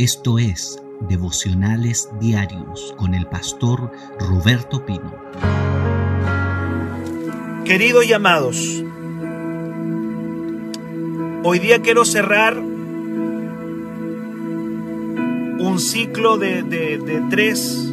Esto 0.00 0.38
es 0.38 0.80
Devocionales 1.10 2.08
Diarios 2.18 2.94
con 2.96 3.12
el 3.12 3.26
pastor 3.26 3.92
Roberto 4.18 4.86
Pino. 4.86 5.12
Queridos 7.66 8.06
y 8.06 8.14
amados, 8.14 8.82
hoy 11.44 11.58
día 11.58 11.82
quiero 11.82 12.06
cerrar 12.06 12.56
un 12.56 12.70
ciclo 15.78 16.38
de, 16.38 16.62
de, 16.62 16.96
de 16.96 17.22
tres 17.28 17.92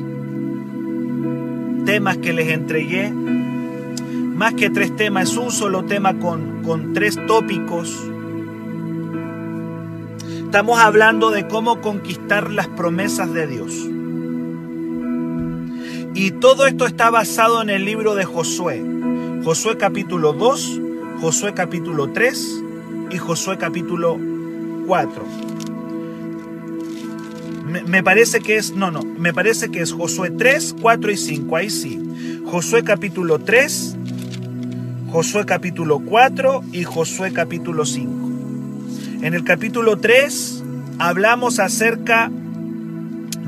temas 1.85 2.15
que 2.19 2.31
les 2.31 2.53
entregué. 2.53 3.11
Más 3.11 4.53
que 4.53 4.69
tres 4.69 4.95
temas, 4.95 5.31
es 5.31 5.35
un 5.35 5.51
solo 5.51 5.83
tema 5.83 6.17
con, 6.17 6.63
con 6.63 6.93
tres 6.93 7.19
tópicos 7.27 8.06
Estamos 10.57 10.79
hablando 10.79 11.29
de 11.29 11.47
cómo 11.47 11.81
conquistar 11.81 12.49
las 12.49 12.67
promesas 12.67 13.31
de 13.31 13.45
Dios. 13.45 13.73
Y 16.15 16.31
todo 16.31 16.65
esto 16.65 16.87
está 16.87 17.11
basado 17.11 17.61
en 17.61 17.69
el 17.69 17.85
libro 17.85 18.15
de 18.15 18.25
Josué. 18.25 18.83
Josué 19.45 19.77
capítulo 19.77 20.33
2, 20.33 20.81
Josué 21.21 21.53
capítulo 21.53 22.11
3 22.11 22.63
y 23.11 23.17
Josué 23.19 23.59
capítulo 23.59 24.17
4. 24.87 25.23
Me, 27.85 28.01
parece 28.01 28.39
que 28.39 28.57
es, 28.57 28.73
no, 28.73 28.89
no, 28.89 29.03
me 29.03 29.35
parece 29.35 29.69
que 29.69 29.81
es 29.81 29.93
Josué 29.93 30.31
3, 30.31 30.77
4 30.81 31.11
y 31.11 31.17
5, 31.17 31.55
ahí 31.55 31.69
sí. 31.69 32.41
Josué 32.47 32.83
capítulo 32.83 33.37
3, 33.37 33.95
Josué 35.11 35.45
capítulo 35.45 35.99
4 35.99 36.63
y 36.71 36.83
Josué 36.83 37.31
capítulo 37.31 37.85
5. 37.85 38.26
En 39.21 39.33
el 39.33 39.43
capítulo 39.43 39.97
3 39.97 40.63
hablamos 40.99 41.57
acerca 41.59 42.29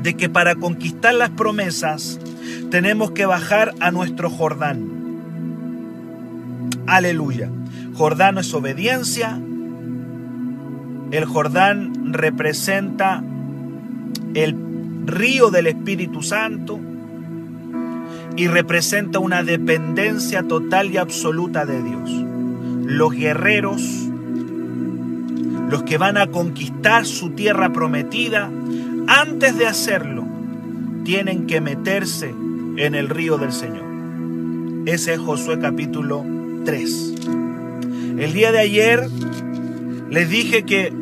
de 0.02 0.14
que 0.14 0.28
para 0.28 0.56
conquistar 0.56 1.14
las 1.14 1.30
promesas 1.30 2.18
tenemos 2.70 3.12
que 3.12 3.24
bajar 3.24 3.72
a 3.78 3.92
nuestro 3.92 4.30
Jordán. 4.30 4.88
Aleluya. 6.88 7.50
Jordán 7.94 8.38
es 8.38 8.52
obediencia. 8.52 9.40
El 11.12 11.24
Jordán 11.24 12.12
representa 12.12 13.22
el 14.34 14.56
río 15.06 15.50
del 15.50 15.68
Espíritu 15.68 16.24
Santo 16.24 16.80
y 18.36 18.48
representa 18.48 19.20
una 19.20 19.44
dependencia 19.44 20.42
total 20.42 20.90
y 20.90 20.96
absoluta 20.96 21.64
de 21.64 21.80
Dios. 21.80 22.10
Los 22.86 23.12
guerreros 23.12 24.09
los 25.70 25.84
que 25.84 25.98
van 25.98 26.16
a 26.16 26.26
conquistar 26.26 27.06
su 27.06 27.30
tierra 27.30 27.72
prometida, 27.72 28.50
antes 29.06 29.56
de 29.56 29.68
hacerlo, 29.68 30.24
tienen 31.04 31.46
que 31.46 31.60
meterse 31.60 32.34
en 32.76 32.96
el 32.96 33.08
río 33.08 33.38
del 33.38 33.52
Señor. 33.52 33.84
Ese 34.86 35.14
es 35.14 35.20
Josué 35.20 35.60
capítulo 35.60 36.24
3. 36.64 37.14
El 38.18 38.32
día 38.32 38.50
de 38.50 38.58
ayer 38.58 39.08
les 40.10 40.28
dije 40.28 40.64
que 40.64 40.92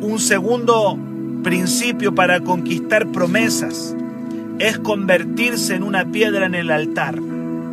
un 0.00 0.20
segundo 0.20 0.96
principio 1.42 2.14
para 2.14 2.40
conquistar 2.40 3.08
promesas 3.08 3.96
es 4.60 4.78
convertirse 4.78 5.74
en 5.74 5.82
una 5.82 6.04
piedra 6.04 6.46
en 6.46 6.54
el 6.54 6.70
altar. 6.70 7.18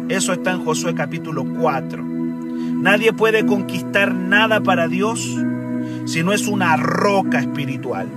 Eso 0.10 0.34
está 0.34 0.54
en 0.54 0.66
Josué 0.66 0.96
capítulo 0.96 1.46
4. 1.60 2.04
Nadie 2.04 3.14
puede 3.14 3.46
conquistar 3.46 4.14
nada 4.14 4.62
para 4.62 4.88
Dios 4.88 5.38
sino 6.06 6.34
es 6.34 6.48
una 6.48 6.78
roca 6.78 7.40
espiritual. 7.40 8.08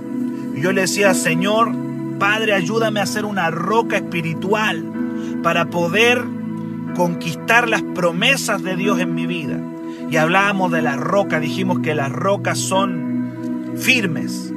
Y 0.55 0.61
yo 0.61 0.71
le 0.71 0.81
decía, 0.81 1.13
Señor, 1.13 1.71
Padre, 2.19 2.53
ayúdame 2.53 2.99
a 2.99 3.05
ser 3.05 3.25
una 3.25 3.49
roca 3.49 3.97
espiritual 3.97 4.83
para 5.41 5.65
poder 5.65 6.23
conquistar 6.95 7.69
las 7.69 7.81
promesas 7.81 8.61
de 8.61 8.75
Dios 8.75 8.99
en 8.99 9.15
mi 9.15 9.25
vida. 9.25 9.57
Y 10.09 10.17
hablábamos 10.17 10.71
de 10.71 10.81
la 10.81 10.95
roca, 10.95 11.39
dijimos 11.39 11.79
que 11.79 11.95
las 11.95 12.11
rocas 12.11 12.57
son 12.57 13.73
firmes. 13.77 14.51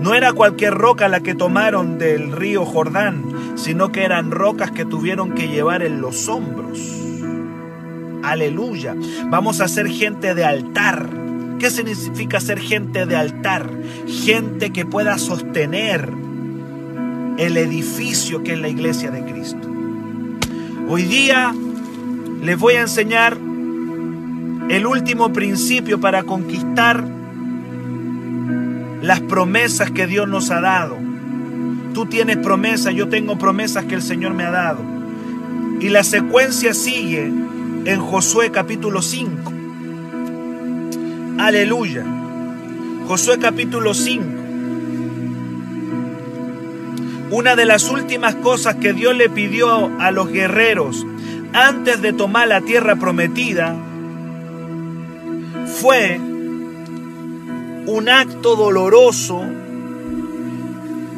No 0.00 0.14
era 0.14 0.32
cualquier 0.32 0.74
roca 0.74 1.08
la 1.08 1.20
que 1.20 1.34
tomaron 1.34 1.98
del 1.98 2.32
río 2.32 2.64
Jordán, 2.64 3.24
sino 3.56 3.90
que 3.90 4.04
eran 4.04 4.30
rocas 4.30 4.70
que 4.70 4.84
tuvieron 4.84 5.32
que 5.32 5.48
llevar 5.48 5.82
en 5.82 6.00
los 6.00 6.28
hombros. 6.28 6.78
Aleluya. 8.22 8.94
Vamos 9.30 9.60
a 9.60 9.68
ser 9.68 9.88
gente 9.88 10.34
de 10.34 10.44
altar 10.44 11.08
¿Qué 11.58 11.70
significa 11.70 12.40
ser 12.40 12.60
gente 12.60 13.04
de 13.04 13.16
altar? 13.16 13.68
Gente 14.06 14.70
que 14.70 14.86
pueda 14.86 15.18
sostener 15.18 16.08
el 17.36 17.56
edificio 17.56 18.44
que 18.44 18.52
es 18.52 18.58
la 18.60 18.68
iglesia 18.68 19.10
de 19.10 19.24
Cristo. 19.24 19.68
Hoy 20.88 21.02
día 21.02 21.52
les 22.42 22.58
voy 22.58 22.74
a 22.74 22.82
enseñar 22.82 23.36
el 24.68 24.86
último 24.86 25.32
principio 25.32 26.00
para 26.00 26.22
conquistar 26.22 27.04
las 29.02 29.20
promesas 29.20 29.90
que 29.90 30.06
Dios 30.06 30.28
nos 30.28 30.52
ha 30.52 30.60
dado. 30.60 30.96
Tú 31.92 32.06
tienes 32.06 32.36
promesas, 32.36 32.94
yo 32.94 33.08
tengo 33.08 33.36
promesas 33.36 33.84
que 33.86 33.96
el 33.96 34.02
Señor 34.02 34.32
me 34.32 34.44
ha 34.44 34.50
dado. 34.52 34.80
Y 35.80 35.88
la 35.88 36.04
secuencia 36.04 36.72
sigue 36.72 37.32
en 37.84 38.00
Josué 38.00 38.52
capítulo 38.52 39.02
5. 39.02 39.57
Aleluya. 41.38 42.04
Josué 43.06 43.38
capítulo 43.38 43.94
5. 43.94 44.24
Una 47.30 47.54
de 47.54 47.64
las 47.64 47.88
últimas 47.90 48.34
cosas 48.34 48.74
que 48.74 48.92
Dios 48.92 49.16
le 49.16 49.30
pidió 49.30 49.88
a 50.00 50.10
los 50.10 50.32
guerreros 50.32 51.06
antes 51.52 52.02
de 52.02 52.12
tomar 52.12 52.48
la 52.48 52.60
tierra 52.60 52.96
prometida 52.96 53.76
fue 55.80 56.18
un 56.18 58.08
acto 58.08 58.56
doloroso 58.56 59.40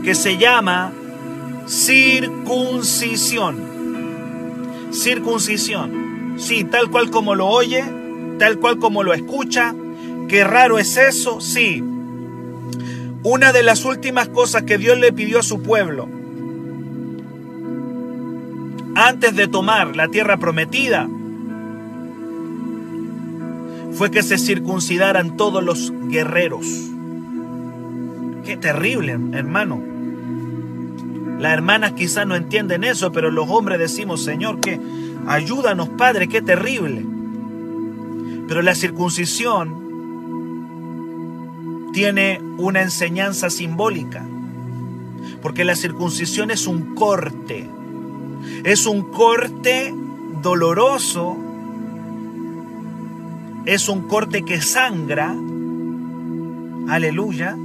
que 0.05 0.15
se 0.15 0.37
llama 0.37 0.93
circuncisión. 1.67 3.57
Circuncisión. 4.93 6.35
Sí, 6.37 6.65
tal 6.65 6.91
cual 6.91 7.11
como 7.11 7.35
lo 7.35 7.47
oye, 7.47 7.83
tal 8.39 8.59
cual 8.59 8.79
como 8.79 9.03
lo 9.03 9.15
escucha, 9.15 9.75
¿Qué 10.31 10.45
raro 10.45 10.79
es 10.79 10.97
eso? 10.97 11.41
Sí. 11.41 11.83
Una 13.25 13.53
de 13.53 13.65
las 13.65 13.85
últimas 13.85 14.29
cosas 14.29 14.63
que 14.63 14.79
Dios 14.79 14.97
le 14.97 15.13
pidió 15.13 15.41
a 15.41 15.43
su 15.43 15.61
pueblo 15.61 16.09
antes 18.95 19.35
de 19.35 19.49
tomar 19.49 19.97
la 19.97 20.07
tierra 20.07 20.37
prometida 20.37 21.09
fue 23.93 24.13
que 24.13 24.23
se 24.23 24.39
circuncidaran 24.39 25.37
todos 25.37 25.65
los 25.65 25.93
guerreros. 26.07 26.65
Qué 28.45 28.57
terrible, 28.57 29.19
hermano. 29.33 29.83
Las 31.41 31.55
hermanas 31.55 31.95
quizás 31.95 32.25
no 32.25 32.37
entienden 32.37 32.85
eso, 32.85 33.11
pero 33.11 33.33
los 33.33 33.49
hombres 33.51 33.81
decimos, 33.81 34.23
Señor, 34.23 34.61
que 34.61 34.81
ayúdanos, 35.27 35.89
Padre, 35.89 36.29
qué 36.29 36.41
terrible. 36.41 37.05
Pero 38.47 38.63
la 38.63 38.77
circuncisión 38.77 39.80
tiene 41.93 42.41
una 42.59 42.83
enseñanza 42.83 43.51
simbólica, 43.51 44.25
porque 45.43 45.65
la 45.65 45.75
circuncisión 45.75 46.51
es 46.51 46.67
un 46.67 46.95
corte, 46.95 47.69
es 48.65 48.87
un 48.87 49.11
corte 49.11 49.95
doloroso, 50.43 51.37
es 53.67 53.89
un 53.89 54.09
corte 54.09 54.43
que 54.43 54.61
sangra, 54.61 55.35
aleluya, 56.89 57.57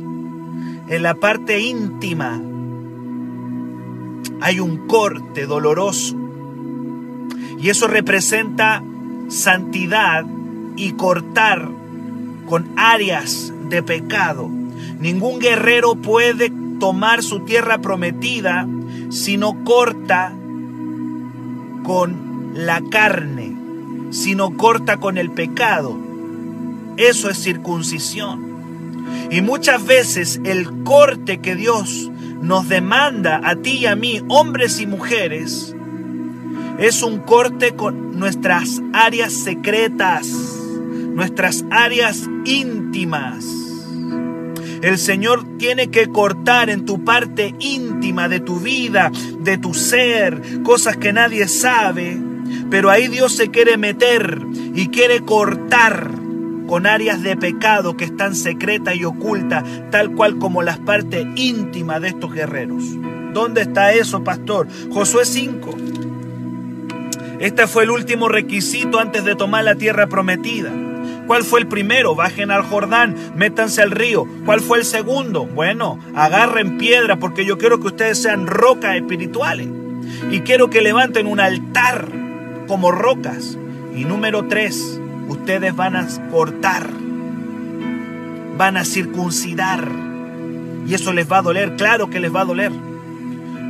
en 0.88 1.04
la 1.04 1.16
parte 1.16 1.60
íntima 1.60 2.42
hay 4.42 4.60
un 4.60 4.88
corte 4.88 5.46
doloroso. 5.46 6.16
Y 7.60 7.70
eso 7.70 7.88
representa 7.88 8.84
santidad 9.28 10.26
y 10.76 10.92
cortar 10.92 11.68
con 12.48 12.70
áreas 12.76 13.54
de 13.70 13.84
pecado. 13.84 14.50
Ningún 15.00 15.40
guerrero 15.40 15.96
puede 15.96 16.52
tomar 16.80 17.24
su 17.24 17.42
tierra 17.42 17.80
prometida 17.80 18.68
si 19.10 19.38
no 19.38 19.64
corta 19.64 20.34
con 21.84 22.52
la 22.54 22.82
carne, 22.90 23.56
si 24.12 24.36
no 24.36 24.58
corta 24.58 24.98
con 24.98 25.18
el 25.18 25.32
pecado. 25.32 25.98
Eso 26.98 27.30
es 27.30 27.42
circuncisión. 27.42 28.56
Y 29.30 29.42
muchas 29.42 29.86
veces 29.86 30.40
el 30.44 30.84
corte 30.84 31.40
que 31.40 31.56
Dios 31.56 32.10
nos 32.42 32.70
demanda 32.70 33.42
a 33.44 33.56
ti 33.56 33.80
y 33.80 33.86
a 33.86 33.96
mí, 33.96 34.22
hombres 34.28 34.80
y 34.80 34.88
mujeres, 34.88 35.76
es 36.78 37.04
un 37.04 37.20
corte 37.20 37.76
con 37.76 38.20
nuestras 38.20 38.82
áreas 38.94 39.34
secretas, 39.34 40.28
nuestras 41.16 41.66
áreas 41.72 42.30
íntimas 42.44 43.46
El 44.82 44.98
Señor 44.98 45.58
tiene 45.58 45.90
que 45.90 46.08
cortar 46.08 46.70
en 46.70 46.86
tu 46.86 47.04
parte 47.04 47.56
íntima 47.60 48.28
de 48.28 48.42
tu 48.42 48.60
vida, 48.60 49.12
de 49.40 49.58
tu 49.58 49.74
ser, 49.74 50.42
cosas 50.64 50.98
que 50.98 51.14
nadie 51.14 51.48
sabe. 51.48 52.20
Pero 52.70 52.92
ahí 52.92 53.08
Dios 53.08 53.34
se 53.34 53.50
quiere 53.50 53.78
meter 53.78 54.46
y 54.76 54.90
quiere 54.90 55.22
cortar 55.22 56.12
con 56.68 56.86
áreas 56.86 57.24
de 57.24 57.38
pecado 57.38 57.96
que 57.96 58.06
están 58.06 58.36
secretas 58.36 58.96
y 58.96 59.06
ocultas, 59.06 59.64
tal 59.90 60.12
cual 60.12 60.38
como 60.38 60.62
las 60.62 60.78
partes 60.80 61.26
íntimas 61.36 62.02
de 62.02 62.10
estos 62.10 62.34
guerreros. 62.34 62.84
¿Dónde 63.34 63.62
está 63.62 63.94
eso, 63.94 64.24
pastor? 64.24 64.68
Josué 64.92 65.26
5. 65.26 65.70
Este 67.40 67.68
fue 67.68 67.84
el 67.84 67.92
último 67.92 68.28
requisito 68.30 69.00
antes 69.00 69.26
de 69.26 69.36
tomar 69.36 69.64
la 69.64 69.76
tierra 69.76 70.08
prometida. 70.08 70.72
¿Cuál 71.28 71.44
fue 71.44 71.60
el 71.60 71.68
primero? 71.68 72.16
Bajen 72.16 72.52
al 72.52 72.64
Jordán, 72.64 73.16
métanse 73.36 73.82
al 73.82 73.92
río. 73.92 74.28
¿Cuál 74.46 74.62
fue 74.62 74.80
el 74.80 74.86
segundo? 74.86 75.46
Bueno, 75.46 76.00
agarren 76.16 76.78
piedra 76.78 77.18
porque 77.18 77.46
yo 77.46 77.58
quiero 77.58 77.80
que 77.80 77.88
ustedes 77.88 78.22
sean 78.22 78.48
rocas 78.48 78.96
espirituales. 78.96 79.68
Y 80.32 80.42
quiero 80.42 80.70
que 80.70 80.82
levanten 80.82 81.28
un 81.28 81.40
altar 81.40 82.08
como 82.68 82.92
rocas. 82.92 83.58
Y 83.96 84.06
número 84.06 84.46
tres, 84.48 85.00
ustedes 85.28 85.76
van 85.76 85.96
a 85.96 86.08
cortar, 86.30 86.90
van 88.58 88.78
a 88.78 88.86
circuncidar. 88.86 89.90
Y 90.88 90.94
eso 90.94 91.14
les 91.14 91.32
va 91.32 91.40
a 91.40 91.42
doler, 91.42 91.76
claro 91.76 92.10
que 92.10 92.20
les 92.20 92.34
va 92.34 92.42
a 92.42 92.46
doler. 92.46 92.72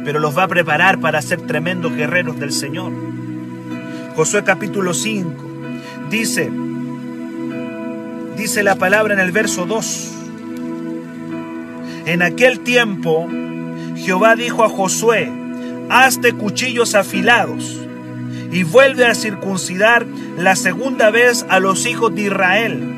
Pero 0.04 0.19
los 0.19 0.38
va 0.38 0.44
a 0.44 0.48
preparar 0.48 1.00
para 1.00 1.22
ser 1.22 1.42
tremendos 1.42 1.96
guerreros 1.96 2.40
del 2.40 2.51
Señor. 2.51 2.92
Josué 4.16 4.44
capítulo 4.44 4.94
5 4.94 5.46
dice, 6.10 6.51
dice 8.36 8.64
la 8.64 8.76
palabra 8.76 9.14
en 9.14 9.20
el 9.20 9.32
verso 9.32 9.66
2. 9.66 10.12
En 12.06 12.22
aquel 12.22 12.60
tiempo 12.60 13.28
Jehová 13.96 14.36
dijo 14.36 14.64
a 14.64 14.70
Josué, 14.70 15.32
hazte 15.90 16.34
cuchillos 16.34 16.96
afilados 16.96 17.80
y 18.52 18.64
vuelve 18.64 19.06
a 19.06 19.16
circuncidar 19.16 20.06
la 20.38 20.56
segunda 20.56 21.10
vez 21.10 21.46
a 21.50 21.60
los 21.60 21.86
hijos 21.86 22.14
de 22.14 22.24
Israel. 22.24 22.96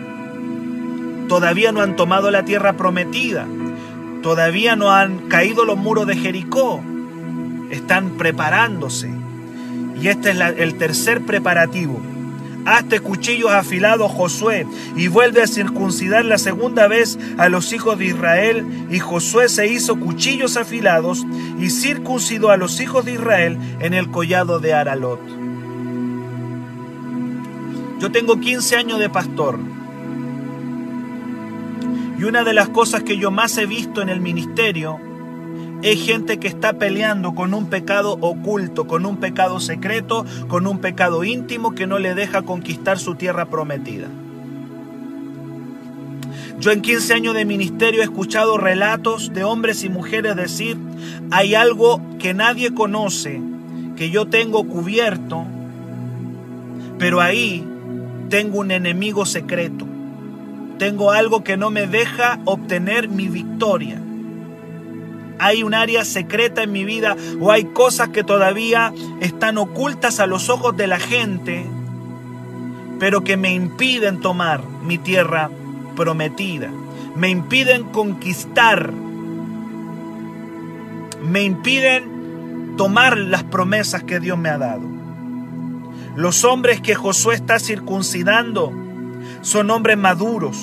Todavía 1.28 1.72
no 1.72 1.82
han 1.82 1.96
tomado 1.96 2.32
la 2.32 2.44
tierra 2.44 2.74
prometida, 2.74 3.48
todavía 4.22 4.76
no 4.76 4.92
han 4.92 5.30
caído 5.30 5.66
los 5.66 5.78
muros 5.78 6.08
de 6.08 6.16
Jericó, 6.16 6.82
están 7.70 8.12
preparándose. 8.18 9.10
Y 10.02 10.10
este 10.10 10.32
es 10.32 10.40
el 10.58 10.76
tercer 10.76 11.22
preparativo. 11.22 12.00
Hazte 12.68 13.00
cuchillos 13.00 13.50
afilados, 13.52 14.12
Josué, 14.12 14.68
y 14.98 15.08
vuelve 15.08 15.42
a 15.42 15.48
circuncidar 15.48 16.26
la 16.26 16.38
segunda 16.38 16.90
vez 16.90 17.18
a 17.38 17.48
los 17.48 17.72
hijos 17.72 17.98
de 17.98 18.08
Israel. 18.08 18.68
Y 18.92 19.00
Josué 19.00 19.48
se 19.48 19.68
hizo 19.68 19.98
cuchillos 19.98 20.58
afilados 20.58 21.26
y 21.58 21.70
circuncidó 21.70 22.50
a 22.50 22.58
los 22.58 22.82
hijos 22.82 23.06
de 23.06 23.14
Israel 23.14 23.58
en 23.80 23.94
el 23.94 24.12
collado 24.12 24.60
de 24.60 24.74
Aralot. 24.74 25.22
Yo 28.02 28.12
tengo 28.12 28.38
15 28.38 28.76
años 28.76 29.00
de 29.00 29.10
pastor. 29.10 29.58
Y 32.20 32.24
una 32.26 32.44
de 32.44 32.54
las 32.54 32.68
cosas 32.68 33.04
que 33.04 33.18
yo 33.18 33.32
más 33.32 33.58
he 33.58 33.66
visto 33.66 34.02
en 34.02 34.10
el 34.10 34.20
ministerio 34.20 35.00
es 35.84 36.04
gente 36.04 36.40
que 36.40 36.48
está 36.48 36.74
peleando 36.74 37.36
con 37.36 37.54
un 37.54 37.68
pecado 37.68 38.18
oculto, 38.22 38.88
con 38.88 39.06
un 39.06 39.18
pecado 39.18 39.60
secreto, 39.60 40.26
con 40.48 40.68
un 40.68 40.80
pecado 40.80 41.24
íntimo 41.24 41.76
que 41.76 41.88
no 41.88 42.00
le 42.00 42.16
deja 42.16 42.42
conquistar 42.42 42.98
su 42.98 43.16
tierra 43.16 43.46
prometida. 43.46 44.08
Yo 46.60 46.72
en 46.72 46.82
15 46.82 47.14
años 47.14 47.36
de 47.36 47.46
ministerio 47.46 48.02
he 48.02 48.06
escuchado 48.06 48.58
relatos 48.58 49.32
de 49.34 49.44
hombres 49.44 49.84
y 49.84 49.90
mujeres 49.90 50.36
decir, 50.36 50.78
hay 51.30 51.54
algo 51.54 52.02
que 52.18 52.34
nadie 52.34 52.74
conoce, 52.74 53.40
que 53.96 54.10
yo 54.10 54.26
tengo 54.26 54.64
cubierto, 54.64 55.46
pero 56.98 57.22
ahí 57.22 57.64
tengo 58.30 58.60
un 58.60 58.72
enemigo 58.72 59.26
secreto. 59.28 59.86
Tengo 60.80 61.12
algo 61.12 61.44
que 61.44 61.58
no 61.58 61.70
me 61.70 61.86
deja 61.86 62.40
obtener 62.46 63.08
mi 63.08 63.28
victoria 63.28 64.02
hay 65.40 65.64
un 65.64 65.74
área 65.74 66.06
secreta 66.06 66.64
en 66.64 66.72
mi 66.72 66.86
vida 66.86 67.16
o 67.40 67.52
hay 67.52 67.66
cosas 67.66 68.10
que 68.10 68.24
todavía 68.24 68.94
están 69.20 69.58
ocultas 69.58 70.20
a 70.20 70.28
los 70.28 70.50
ojos 70.50 70.76
de 70.78 70.88
la 70.88 71.00
gente, 71.00 71.66
pero 73.00 73.24
que 73.24 73.38
me 73.38 73.54
impiden 73.54 74.20
tomar 74.20 74.64
mi 74.84 74.98
tierra 74.98 75.50
prometida, 75.96 76.70
me 77.16 77.30
impiden 77.30 77.84
conquistar, 77.86 78.92
me 81.22 81.44
impiden 81.44 82.76
tomar 82.78 83.18
las 83.18 83.44
promesas 83.44 84.04
que 84.04 84.20
Dios 84.20 84.38
me 84.38 84.50
ha 84.50 84.58
dado. 84.58 84.84
Los 86.16 86.44
hombres 86.44 86.82
que 86.82 86.96
Josué 86.96 87.36
está 87.36 87.60
circuncidando 87.60 88.72
son 89.42 89.70
hombres 89.70 89.98
maduros, 89.98 90.58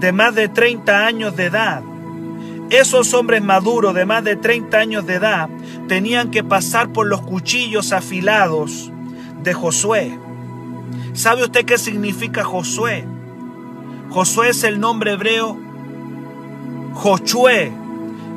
de 0.00 0.12
más 0.12 0.34
de 0.34 0.48
30 0.48 1.06
años 1.06 1.36
de 1.36 1.46
edad, 1.46 1.82
esos 2.70 3.14
hombres 3.14 3.42
maduros 3.42 3.94
de 3.94 4.06
más 4.06 4.24
de 4.24 4.36
30 4.36 4.76
años 4.76 5.06
de 5.06 5.14
edad 5.14 5.48
tenían 5.88 6.30
que 6.30 6.42
pasar 6.42 6.92
por 6.92 7.06
los 7.06 7.22
cuchillos 7.22 7.92
afilados 7.92 8.90
de 9.42 9.54
Josué. 9.54 10.18
¿Sabe 11.12 11.44
usted 11.44 11.64
qué 11.64 11.78
significa 11.78 12.44
Josué? 12.44 13.04
Josué 14.10 14.50
es 14.50 14.64
el 14.64 14.80
nombre 14.80 15.12
hebreo 15.12 15.66
Jochué 16.96 17.70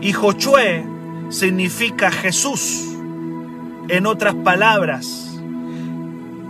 y 0.01 0.11
Jochué 0.11 0.85
significa 1.29 2.11
Jesús. 2.11 2.85
En 3.87 4.05
otras 4.05 4.35
palabras, 4.35 5.39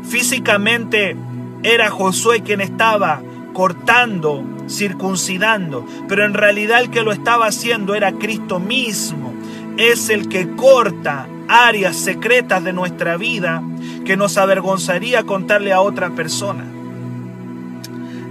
físicamente 0.03 1.15
era 1.63 1.91
Josué 1.91 2.41
quien 2.41 2.61
estaba 2.61 3.21
cortando 3.53 4.43
circuncidando, 4.69 5.85
pero 6.07 6.25
en 6.25 6.33
realidad 6.33 6.81
el 6.81 6.89
que 6.89 7.03
lo 7.03 7.11
estaba 7.11 7.47
haciendo 7.47 7.95
era 7.95 8.13
Cristo 8.13 8.59
mismo. 8.59 9.33
Es 9.77 10.09
el 10.09 10.29
que 10.29 10.49
corta 10.55 11.27
áreas 11.47 11.95
secretas 11.95 12.63
de 12.63 12.73
nuestra 12.73 13.17
vida 13.17 13.63
que 14.05 14.15
nos 14.15 14.37
avergonzaría 14.37 15.23
contarle 15.23 15.73
a 15.73 15.81
otra 15.81 16.11
persona. 16.11 16.65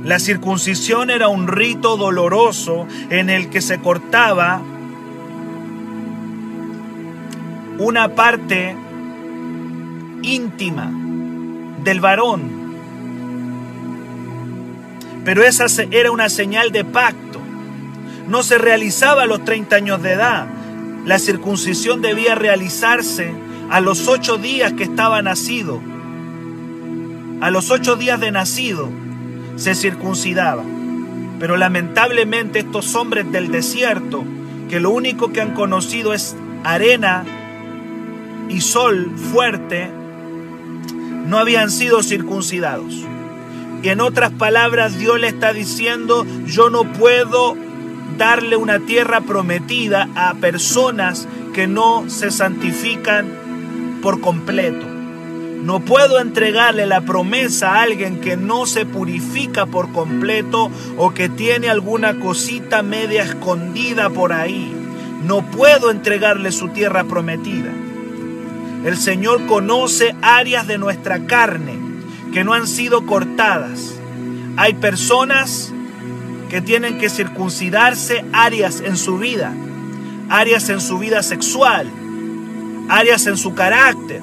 La 0.04 0.18
circuncisión 0.18 1.10
era 1.10 1.28
un 1.28 1.48
rito 1.48 1.96
doloroso 1.96 2.86
en 3.10 3.30
el 3.30 3.50
que 3.50 3.60
se 3.60 3.80
cortaba 3.80 4.62
una 7.78 8.14
parte 8.14 8.76
íntima 10.22 10.90
del 11.84 12.00
varón 12.00 12.57
pero 15.24 15.42
esa 15.42 15.66
era 15.90 16.10
una 16.10 16.28
señal 16.28 16.72
de 16.72 16.84
pacto. 16.84 17.40
No 18.28 18.42
se 18.42 18.58
realizaba 18.58 19.22
a 19.22 19.26
los 19.26 19.44
30 19.44 19.76
años 19.76 20.02
de 20.02 20.12
edad. 20.12 20.46
La 21.04 21.18
circuncisión 21.18 22.02
debía 22.02 22.34
realizarse 22.34 23.32
a 23.70 23.80
los 23.80 24.08
ocho 24.08 24.36
días 24.38 24.72
que 24.72 24.84
estaba 24.84 25.22
nacido. 25.22 25.80
A 27.40 27.50
los 27.50 27.70
ocho 27.70 27.96
días 27.96 28.20
de 28.20 28.30
nacido 28.30 28.90
se 29.56 29.74
circuncidaba. 29.74 30.62
Pero 31.38 31.56
lamentablemente 31.56 32.60
estos 32.60 32.94
hombres 32.94 33.30
del 33.30 33.50
desierto, 33.50 34.24
que 34.68 34.80
lo 34.80 34.90
único 34.90 35.32
que 35.32 35.40
han 35.40 35.54
conocido 35.54 36.12
es 36.14 36.36
arena 36.64 37.24
y 38.48 38.60
sol 38.60 39.12
fuerte, 39.32 39.90
no 41.26 41.38
habían 41.38 41.70
sido 41.70 42.02
circuncidados. 42.02 43.04
Y 43.82 43.90
en 43.90 44.00
otras 44.00 44.32
palabras, 44.32 44.98
Dios 44.98 45.20
le 45.20 45.28
está 45.28 45.52
diciendo, 45.52 46.26
yo 46.46 46.68
no 46.68 46.84
puedo 46.92 47.56
darle 48.16 48.56
una 48.56 48.80
tierra 48.80 49.20
prometida 49.20 50.08
a 50.16 50.34
personas 50.34 51.28
que 51.54 51.68
no 51.68 52.10
se 52.10 52.30
santifican 52.32 54.00
por 54.02 54.20
completo. 54.20 54.84
No 55.62 55.80
puedo 55.80 56.20
entregarle 56.20 56.86
la 56.86 57.02
promesa 57.02 57.74
a 57.74 57.82
alguien 57.82 58.20
que 58.20 58.36
no 58.36 58.66
se 58.66 58.86
purifica 58.86 59.66
por 59.66 59.92
completo 59.92 60.70
o 60.96 61.14
que 61.14 61.28
tiene 61.28 61.68
alguna 61.68 62.18
cosita 62.18 62.82
media 62.82 63.22
escondida 63.22 64.10
por 64.10 64.32
ahí. 64.32 64.72
No 65.24 65.48
puedo 65.50 65.90
entregarle 65.90 66.52
su 66.52 66.68
tierra 66.68 67.04
prometida. 67.04 67.72
El 68.84 68.96
Señor 68.96 69.46
conoce 69.46 70.14
áreas 70.22 70.66
de 70.66 70.78
nuestra 70.78 71.26
carne 71.26 71.87
que 72.32 72.44
no 72.44 72.52
han 72.52 72.66
sido 72.66 73.06
cortadas. 73.06 73.94
Hay 74.56 74.74
personas 74.74 75.72
que 76.50 76.60
tienen 76.60 76.98
que 76.98 77.10
circuncidarse 77.10 78.24
áreas 78.32 78.80
en 78.80 78.96
su 78.96 79.18
vida, 79.18 79.54
áreas 80.28 80.68
en 80.68 80.80
su 80.80 80.98
vida 80.98 81.22
sexual, 81.22 81.86
áreas 82.88 83.26
en 83.26 83.36
su 83.36 83.54
carácter, 83.54 84.22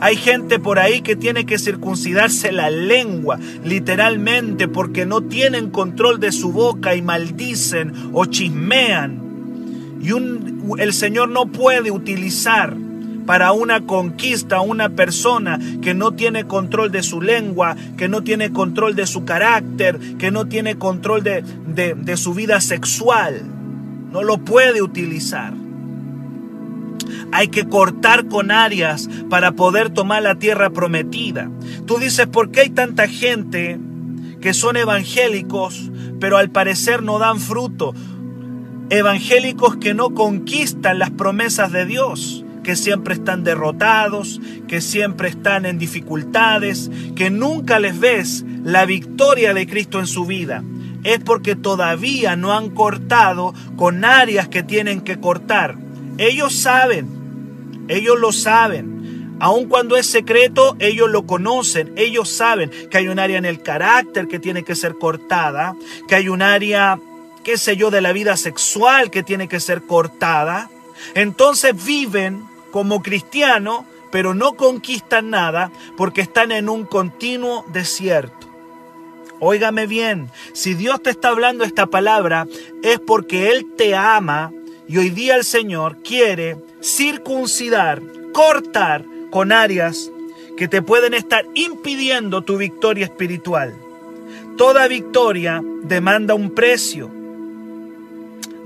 Hay 0.00 0.14
gente 0.14 0.60
por 0.60 0.78
ahí 0.78 1.00
que 1.00 1.16
tiene 1.16 1.44
que 1.44 1.58
circuncidarse 1.58 2.52
la 2.52 2.70
lengua, 2.70 3.40
literalmente, 3.64 4.68
porque 4.68 5.06
no 5.06 5.22
tienen 5.22 5.70
control 5.70 6.20
de 6.20 6.30
su 6.30 6.52
boca 6.52 6.94
y 6.94 7.02
maldicen 7.02 8.10
o 8.12 8.24
chismean. 8.26 9.98
Y 10.00 10.10
el 10.80 10.92
Señor 10.92 11.30
no 11.30 11.46
puede 11.46 11.90
utilizar 11.90 12.76
para 13.28 13.52
una 13.52 13.84
conquista 13.84 14.62
una 14.62 14.88
persona 14.88 15.58
que 15.82 15.92
no 15.92 16.12
tiene 16.12 16.46
control 16.46 16.90
de 16.90 17.02
su 17.02 17.20
lengua, 17.20 17.76
que 17.98 18.08
no 18.08 18.22
tiene 18.22 18.54
control 18.54 18.96
de 18.96 19.06
su 19.06 19.26
carácter, 19.26 19.98
que 20.16 20.30
no 20.30 20.46
tiene 20.46 20.78
control 20.78 21.22
de, 21.22 21.44
de 21.94 22.16
su 22.16 22.32
vida 22.32 22.62
sexual. 22.62 23.42
No 24.12 24.22
lo 24.22 24.38
puede 24.38 24.80
utilizar. 24.80 25.52
Hay 27.30 27.48
que 27.48 27.68
cortar 27.68 28.28
con 28.28 28.50
áreas 28.50 29.10
para 29.28 29.52
poder 29.52 29.90
tomar 29.90 30.22
la 30.22 30.36
tierra 30.36 30.70
prometida. 30.70 31.50
Tú 31.84 31.98
dices, 31.98 32.28
¿por 32.28 32.50
qué 32.50 32.60
hay 32.60 32.70
tanta 32.70 33.08
gente 33.08 33.78
que 34.40 34.54
son 34.54 34.78
evangélicos, 34.78 35.90
pero 36.18 36.38
al 36.38 36.48
parecer 36.48 37.02
no 37.02 37.18
dan 37.18 37.40
fruto? 37.40 37.92
Evangélicos 38.88 39.76
que 39.76 39.92
no 39.92 40.14
conquistan 40.14 40.98
las 40.98 41.10
promesas 41.10 41.72
de 41.72 41.84
Dios 41.84 42.46
que 42.68 42.76
siempre 42.76 43.14
están 43.14 43.44
derrotados, 43.44 44.42
que 44.68 44.82
siempre 44.82 45.30
están 45.30 45.64
en 45.64 45.78
dificultades, 45.78 46.90
que 47.16 47.30
nunca 47.30 47.78
les 47.78 47.98
ves 47.98 48.44
la 48.62 48.84
victoria 48.84 49.54
de 49.54 49.66
Cristo 49.66 50.00
en 50.00 50.06
su 50.06 50.26
vida. 50.26 50.62
Es 51.02 51.18
porque 51.20 51.56
todavía 51.56 52.36
no 52.36 52.52
han 52.52 52.68
cortado 52.68 53.54
con 53.76 54.04
áreas 54.04 54.48
que 54.48 54.62
tienen 54.62 55.00
que 55.00 55.18
cortar. 55.18 55.76
Ellos 56.18 56.56
saben, 56.56 57.86
ellos 57.88 58.20
lo 58.20 58.32
saben. 58.32 59.38
Aun 59.40 59.66
cuando 59.70 59.96
es 59.96 60.06
secreto, 60.06 60.76
ellos 60.78 61.08
lo 61.08 61.24
conocen, 61.24 61.94
ellos 61.96 62.28
saben 62.28 62.70
que 62.90 62.98
hay 62.98 63.08
un 63.08 63.18
área 63.18 63.38
en 63.38 63.46
el 63.46 63.62
carácter 63.62 64.28
que 64.28 64.38
tiene 64.38 64.62
que 64.62 64.74
ser 64.74 64.96
cortada, 64.96 65.74
que 66.06 66.16
hay 66.16 66.28
un 66.28 66.42
área, 66.42 67.00
qué 67.44 67.56
sé 67.56 67.78
yo, 67.78 67.90
de 67.90 68.02
la 68.02 68.12
vida 68.12 68.36
sexual 68.36 69.10
que 69.10 69.22
tiene 69.22 69.48
que 69.48 69.58
ser 69.58 69.80
cortada. 69.80 70.68
Entonces 71.14 71.72
viven 71.82 72.47
como 72.70 73.02
cristiano, 73.02 73.86
pero 74.10 74.34
no 74.34 74.54
conquistan 74.54 75.30
nada 75.30 75.70
porque 75.96 76.20
están 76.20 76.52
en 76.52 76.68
un 76.68 76.84
continuo 76.84 77.64
desierto. 77.72 78.46
Óigame 79.40 79.86
bien, 79.86 80.30
si 80.52 80.74
Dios 80.74 81.02
te 81.02 81.10
está 81.10 81.28
hablando 81.28 81.64
esta 81.64 81.86
palabra 81.86 82.46
es 82.82 82.98
porque 82.98 83.50
Él 83.52 83.66
te 83.76 83.94
ama 83.94 84.52
y 84.88 84.98
hoy 84.98 85.10
día 85.10 85.36
el 85.36 85.44
Señor 85.44 85.98
quiere 86.02 86.56
circuncidar, 86.82 88.02
cortar 88.32 89.04
con 89.30 89.52
áreas 89.52 90.10
que 90.56 90.66
te 90.66 90.82
pueden 90.82 91.14
estar 91.14 91.44
impidiendo 91.54 92.42
tu 92.42 92.56
victoria 92.56 93.04
espiritual. 93.04 93.74
Toda 94.56 94.88
victoria 94.88 95.62
demanda 95.84 96.34
un 96.34 96.52
precio. 96.52 97.17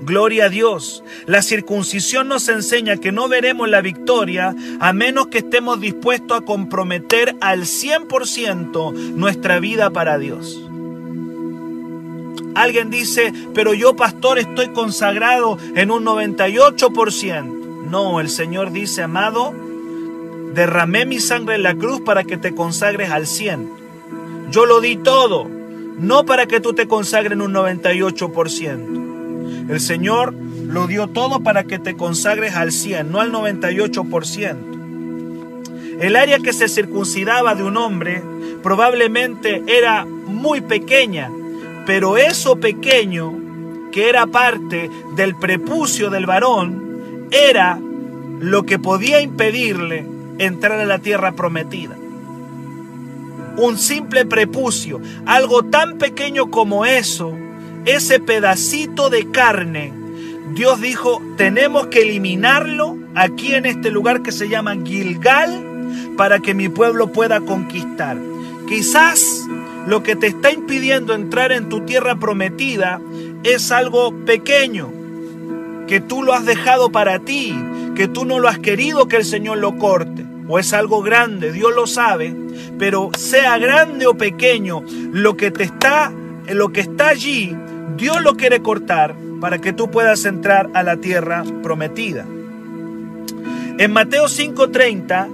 Gloria 0.05 0.45
a 0.45 0.49
Dios. 0.49 1.03
La 1.27 1.41
circuncisión 1.41 2.27
nos 2.27 2.49
enseña 2.49 2.97
que 2.97 3.13
no 3.13 3.29
veremos 3.29 3.69
la 3.69 3.81
victoria 3.81 4.53
a 4.79 4.91
menos 4.91 5.27
que 5.27 5.37
estemos 5.39 5.79
dispuestos 5.79 6.41
a 6.41 6.45
comprometer 6.45 7.35
al 7.39 7.61
100% 7.61 8.93
nuestra 9.15 9.59
vida 9.59 9.91
para 9.91 10.17
Dios. 10.17 10.61
Alguien 12.55 12.89
dice, 12.89 13.33
pero 13.53 13.73
yo 13.73 13.95
pastor 13.95 14.39
estoy 14.39 14.69
consagrado 14.69 15.57
en 15.75 15.89
un 15.89 16.05
98%. 16.05 17.89
No, 17.89 18.19
el 18.19 18.29
Señor 18.29 18.71
dice, 18.71 19.03
amado, 19.03 19.53
derramé 20.53 21.05
mi 21.05 21.19
sangre 21.19 21.55
en 21.55 21.63
la 21.63 21.75
cruz 21.75 22.01
para 22.01 22.25
que 22.25 22.37
te 22.37 22.53
consagres 22.53 23.09
al 23.09 23.25
100. 23.25 23.71
Yo 24.51 24.65
lo 24.65 24.81
di 24.81 24.97
todo, 24.97 25.47
no 25.97 26.25
para 26.25 26.45
que 26.45 26.59
tú 26.59 26.73
te 26.73 26.87
consagres 26.87 27.33
en 27.33 27.41
un 27.41 27.53
98%. 27.53 29.12
El 29.69 29.79
Señor 29.79 30.33
lo 30.33 30.87
dio 30.87 31.07
todo 31.07 31.41
para 31.41 31.63
que 31.63 31.79
te 31.79 31.95
consagres 31.95 32.55
al 32.55 32.71
100, 32.71 33.11
no 33.11 33.19
al 33.19 33.31
98%. 33.31 34.73
El 36.01 36.15
área 36.15 36.39
que 36.39 36.53
se 36.53 36.67
circuncidaba 36.67 37.55
de 37.55 37.63
un 37.63 37.77
hombre 37.77 38.21
probablemente 38.61 39.63
era 39.67 40.05
muy 40.05 40.61
pequeña, 40.61 41.31
pero 41.85 42.17
eso 42.17 42.57
pequeño, 42.57 43.33
que 43.91 44.09
era 44.09 44.25
parte 44.25 44.89
del 45.15 45.35
prepucio 45.35 46.09
del 46.09 46.25
varón, 46.25 47.27
era 47.31 47.79
lo 48.39 48.63
que 48.63 48.79
podía 48.79 49.21
impedirle 49.21 50.05
entrar 50.39 50.79
a 50.79 50.85
la 50.85 50.99
tierra 50.99 51.33
prometida. 51.33 51.95
Un 53.55 53.77
simple 53.77 54.25
prepucio, 54.25 54.99
algo 55.25 55.63
tan 55.63 55.97
pequeño 55.99 56.49
como 56.49 56.85
eso, 56.85 57.33
ese 57.85 58.19
pedacito 58.19 59.09
de 59.09 59.29
carne, 59.29 59.93
Dios 60.53 60.79
dijo, 60.81 61.21
tenemos 61.35 61.87
que 61.87 62.03
eliminarlo 62.03 62.97
aquí 63.15 63.55
en 63.55 63.65
este 63.65 63.91
lugar 63.91 64.21
que 64.21 64.31
se 64.31 64.47
llama 64.47 64.75
Gilgal 64.83 65.63
para 66.15 66.39
que 66.39 66.53
mi 66.53 66.69
pueblo 66.69 67.11
pueda 67.11 67.41
conquistar. 67.41 68.17
Quizás 68.67 69.45
lo 69.87 70.03
que 70.03 70.15
te 70.15 70.27
está 70.27 70.51
impidiendo 70.51 71.13
entrar 71.13 71.51
en 71.51 71.69
tu 71.69 71.81
tierra 71.81 72.15
prometida 72.15 73.01
es 73.43 73.71
algo 73.71 74.13
pequeño, 74.25 74.91
que 75.87 75.99
tú 75.99 76.23
lo 76.23 76.33
has 76.33 76.45
dejado 76.45 76.91
para 76.91 77.19
ti, 77.19 77.53
que 77.95 78.07
tú 78.07 78.23
no 78.25 78.39
lo 78.39 78.47
has 78.47 78.59
querido 78.59 79.07
que 79.07 79.17
el 79.17 79.25
Señor 79.25 79.57
lo 79.57 79.77
corte, 79.77 80.25
o 80.47 80.59
es 80.59 80.71
algo 80.71 81.01
grande, 81.01 81.51
Dios 81.51 81.73
lo 81.75 81.87
sabe, 81.87 82.33
pero 82.79 83.09
sea 83.17 83.57
grande 83.57 84.07
o 84.07 84.15
pequeño, 84.15 84.83
lo 85.11 85.35
que 85.35 85.51
te 85.51 85.63
está, 85.63 86.11
lo 86.47 86.71
que 86.71 86.81
está 86.81 87.09
allí 87.09 87.55
Dios 87.97 88.21
lo 88.21 88.35
quiere 88.35 88.61
cortar 88.61 89.15
para 89.39 89.59
que 89.59 89.73
tú 89.73 89.91
puedas 89.91 90.25
entrar 90.25 90.69
a 90.73 90.83
la 90.83 90.97
tierra 90.97 91.43
prometida. 91.61 92.25
En 93.77 93.91
Mateo 93.91 94.25
5:30, 94.25 95.27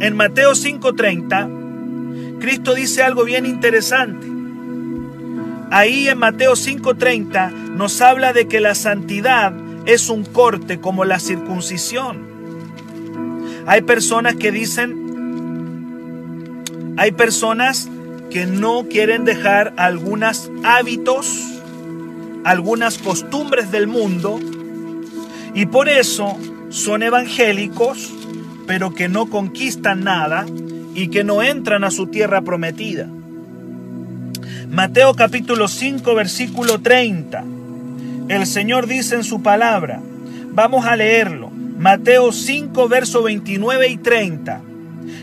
en 0.00 0.16
Mateo 0.16 0.52
5:30, 0.52 2.38
Cristo 2.40 2.74
dice 2.74 3.02
algo 3.02 3.24
bien 3.24 3.44
interesante. 3.46 4.26
Ahí 5.70 6.08
en 6.08 6.18
Mateo 6.18 6.52
5:30 6.52 7.50
nos 7.50 8.00
habla 8.00 8.32
de 8.32 8.46
que 8.46 8.60
la 8.60 8.74
santidad 8.74 9.52
es 9.84 10.08
un 10.08 10.24
corte 10.24 10.80
como 10.80 11.04
la 11.04 11.18
circuncisión. 11.18 12.24
Hay 13.66 13.82
personas 13.82 14.36
que 14.36 14.52
dicen, 14.52 15.04
hay 16.96 17.12
personas 17.12 17.88
que 18.30 18.46
no 18.46 18.86
quieren 18.88 19.24
dejar 19.24 19.74
algunos 19.76 20.50
hábitos 20.64 21.55
algunas 22.46 22.98
costumbres 22.98 23.72
del 23.72 23.88
mundo 23.88 24.38
y 25.52 25.66
por 25.66 25.88
eso 25.88 26.38
son 26.68 27.02
evangélicos, 27.02 28.12
pero 28.68 28.94
que 28.94 29.08
no 29.08 29.26
conquistan 29.26 30.04
nada 30.04 30.46
y 30.94 31.08
que 31.08 31.24
no 31.24 31.42
entran 31.42 31.82
a 31.82 31.90
su 31.90 32.06
tierra 32.06 32.42
prometida. 32.42 33.08
Mateo 34.70 35.14
capítulo 35.14 35.66
5 35.66 36.14
versículo 36.14 36.80
30. 36.80 37.42
El 38.28 38.46
Señor 38.46 38.86
dice 38.86 39.16
en 39.16 39.24
su 39.24 39.42
palabra, 39.42 40.00
vamos 40.52 40.86
a 40.86 40.94
leerlo, 40.94 41.50
Mateo 41.50 42.30
5 42.30 42.88
verso 42.88 43.24
29 43.24 43.88
y 43.88 43.96
30. 43.96 44.60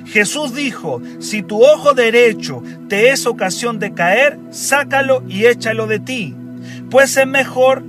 Jesús 0.07 0.53
dijo, 0.53 1.01
si 1.19 1.41
tu 1.41 1.63
ojo 1.63 1.93
derecho 1.93 2.61
te 2.89 3.11
es 3.11 3.25
ocasión 3.25 3.79
de 3.79 3.93
caer, 3.93 4.37
sácalo 4.51 5.23
y 5.29 5.45
échalo 5.45 5.87
de 5.87 5.99
ti 5.99 6.35
pues 6.93 7.17
es 7.17 7.25
mejor, 7.25 7.83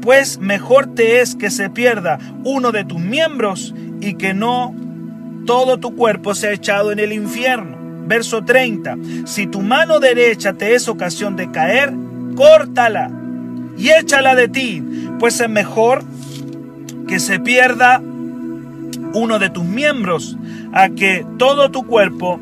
pues 0.00 0.38
mejor 0.38 0.94
te 0.94 1.20
es 1.22 1.34
que 1.34 1.50
se 1.50 1.70
pierda 1.70 2.20
uno 2.44 2.70
de 2.70 2.84
tus 2.84 3.00
miembros 3.00 3.74
y 4.00 4.14
que 4.14 4.32
no 4.32 4.72
todo 5.44 5.78
tu 5.78 5.96
cuerpo 5.96 6.36
sea 6.36 6.52
echado 6.52 6.92
en 6.92 7.00
el 7.00 7.12
infierno. 7.12 7.76
Verso 8.06 8.44
30. 8.44 8.96
Si 9.24 9.48
tu 9.48 9.60
mano 9.60 9.98
derecha 9.98 10.52
te 10.52 10.76
es 10.76 10.86
ocasión 10.86 11.34
de 11.34 11.50
caer, 11.50 11.92
córtala 12.36 13.10
y 13.76 13.88
échala 13.88 14.36
de 14.36 14.46
ti, 14.46 14.84
pues 15.18 15.40
es 15.40 15.50
mejor 15.50 16.04
que 17.08 17.18
se 17.18 17.40
pierda 17.40 18.00
uno 19.14 19.40
de 19.40 19.50
tus 19.50 19.64
miembros 19.64 20.36
a 20.72 20.90
que 20.90 21.26
todo 21.38 21.72
tu 21.72 21.84
cuerpo 21.84 22.38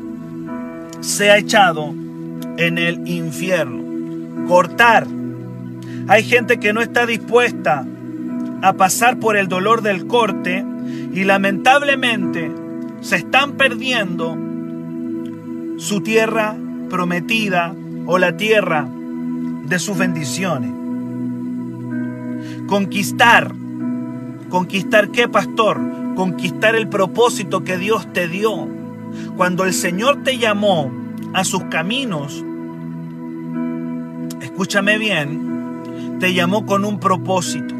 sea 0.99 1.39
echado 1.39 1.91
en 2.57 2.77
el 2.77 3.07
infierno. 3.07 3.83
Cortar 4.47 5.07
hay 6.07 6.23
gente 6.23 6.59
que 6.59 6.73
no 6.73 6.81
está 6.81 7.05
dispuesta 7.05 7.85
a 8.61 8.73
pasar 8.73 9.19
por 9.19 9.37
el 9.37 9.47
dolor 9.47 9.81
del 9.81 10.07
corte 10.07 10.65
y 11.13 11.23
lamentablemente 11.23 12.51
se 13.01 13.17
están 13.17 13.53
perdiendo 13.53 14.37
su 15.77 16.01
tierra 16.01 16.55
prometida 16.89 17.75
o 18.05 18.17
la 18.17 18.37
tierra 18.37 18.87
de 18.87 19.79
sus 19.79 19.97
bendiciones. 19.97 20.71
Conquistar. 22.67 23.53
¿Conquistar 24.49 25.09
qué, 25.09 25.27
pastor? 25.27 25.79
conquistar 26.15 26.75
el 26.75 26.87
propósito 26.87 27.63
que 27.63 27.77
Dios 27.77 28.11
te 28.13 28.27
dio. 28.27 28.67
Cuando 29.37 29.65
el 29.65 29.73
Señor 29.73 30.23
te 30.23 30.37
llamó 30.37 30.91
a 31.33 31.43
sus 31.43 31.63
caminos, 31.65 32.43
escúchame 34.41 34.97
bien, 34.97 35.54
te 36.19 36.33
llamó 36.33 36.65
con 36.65 36.85
un 36.85 36.99
propósito. 36.99 37.75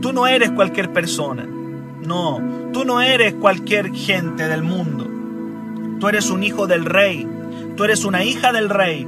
Tú 0.00 0.12
no 0.12 0.26
eres 0.26 0.50
cualquier 0.50 0.92
persona, 0.92 1.46
no, 1.46 2.40
tú 2.72 2.84
no 2.84 3.00
eres 3.00 3.34
cualquier 3.34 3.92
gente 3.94 4.48
del 4.48 4.62
mundo. 4.62 5.06
Tú 6.00 6.08
eres 6.08 6.30
un 6.30 6.42
hijo 6.42 6.66
del 6.66 6.84
rey, 6.84 7.26
tú 7.76 7.84
eres 7.84 8.04
una 8.04 8.24
hija 8.24 8.52
del 8.52 8.68
rey 8.68 9.06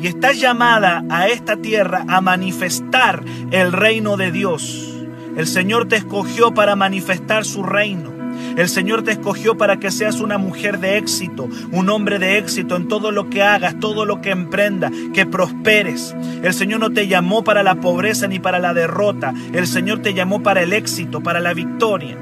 y 0.00 0.06
estás 0.06 0.38
llamada 0.38 1.04
a 1.08 1.28
esta 1.28 1.56
tierra 1.56 2.04
a 2.08 2.20
manifestar 2.20 3.22
el 3.50 3.72
reino 3.72 4.16
de 4.16 4.30
Dios. 4.30 4.94
El 5.36 5.46
Señor 5.46 5.88
te 5.88 5.96
escogió 5.96 6.52
para 6.52 6.76
manifestar 6.76 7.44
su 7.44 7.62
reino. 7.62 8.15
El 8.56 8.68
Señor 8.68 9.02
te 9.02 9.12
escogió 9.12 9.56
para 9.56 9.78
que 9.78 9.90
seas 9.90 10.20
una 10.20 10.38
mujer 10.38 10.78
de 10.78 10.98
éxito, 10.98 11.48
un 11.70 11.88
hombre 11.90 12.18
de 12.18 12.38
éxito 12.38 12.76
en 12.76 12.88
todo 12.88 13.10
lo 13.10 13.28
que 13.28 13.42
hagas, 13.42 13.78
todo 13.80 14.04
lo 14.04 14.20
que 14.20 14.30
emprenda, 14.30 14.90
que 15.12 15.26
prosperes. 15.26 16.14
El 16.42 16.54
Señor 16.54 16.80
no 16.80 16.90
te 16.90 17.08
llamó 17.08 17.44
para 17.44 17.62
la 17.62 17.76
pobreza 17.76 18.26
ni 18.28 18.38
para 18.38 18.58
la 18.58 18.74
derrota. 18.74 19.34
El 19.52 19.66
Señor 19.66 20.00
te 20.00 20.14
llamó 20.14 20.42
para 20.42 20.62
el 20.62 20.72
éxito, 20.72 21.22
para 21.22 21.40
la 21.40 21.54
victoria. 21.54 22.16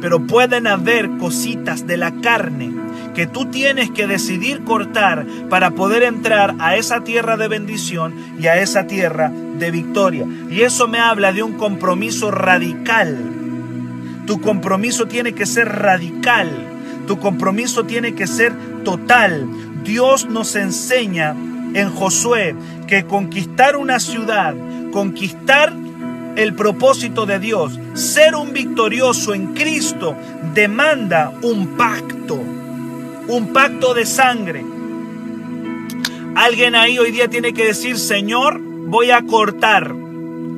Pero 0.00 0.26
pueden 0.26 0.66
haber 0.66 1.08
cositas 1.18 1.86
de 1.86 1.96
la 1.96 2.12
carne 2.20 2.72
que 3.14 3.26
tú 3.26 3.46
tienes 3.46 3.90
que 3.90 4.06
decidir 4.06 4.62
cortar 4.62 5.26
para 5.48 5.70
poder 5.70 6.02
entrar 6.02 6.54
a 6.58 6.76
esa 6.76 7.02
tierra 7.02 7.38
de 7.38 7.48
bendición 7.48 8.14
y 8.38 8.46
a 8.46 8.60
esa 8.60 8.86
tierra 8.86 9.30
de 9.30 9.70
victoria. 9.70 10.26
Y 10.50 10.60
eso 10.60 10.86
me 10.86 10.98
habla 10.98 11.32
de 11.32 11.42
un 11.42 11.54
compromiso 11.54 12.30
radical. 12.30 13.45
Tu 14.26 14.40
compromiso 14.40 15.06
tiene 15.06 15.32
que 15.32 15.46
ser 15.46 15.68
radical. 15.68 16.50
Tu 17.06 17.18
compromiso 17.18 17.84
tiene 17.84 18.14
que 18.14 18.26
ser 18.26 18.52
total. 18.84 19.48
Dios 19.84 20.26
nos 20.28 20.56
enseña 20.56 21.34
en 21.74 21.90
Josué 21.90 22.54
que 22.86 23.04
conquistar 23.04 23.76
una 23.76 24.00
ciudad, 24.00 24.54
conquistar 24.92 25.72
el 26.36 26.54
propósito 26.54 27.24
de 27.26 27.38
Dios, 27.38 27.78
ser 27.94 28.34
un 28.34 28.52
victorioso 28.52 29.32
en 29.32 29.54
Cristo, 29.54 30.16
demanda 30.54 31.32
un 31.42 31.76
pacto 31.76 32.40
un 33.28 33.52
pacto 33.52 33.94
de 33.94 34.06
sangre. 34.06 34.64
Alguien 36.36 36.74
ahí 36.74 36.98
hoy 36.98 37.10
día 37.10 37.28
tiene 37.28 37.52
que 37.52 37.64
decir, 37.64 37.98
Señor, 37.98 38.60
voy 38.60 39.10
a 39.10 39.22
cortar 39.22 39.94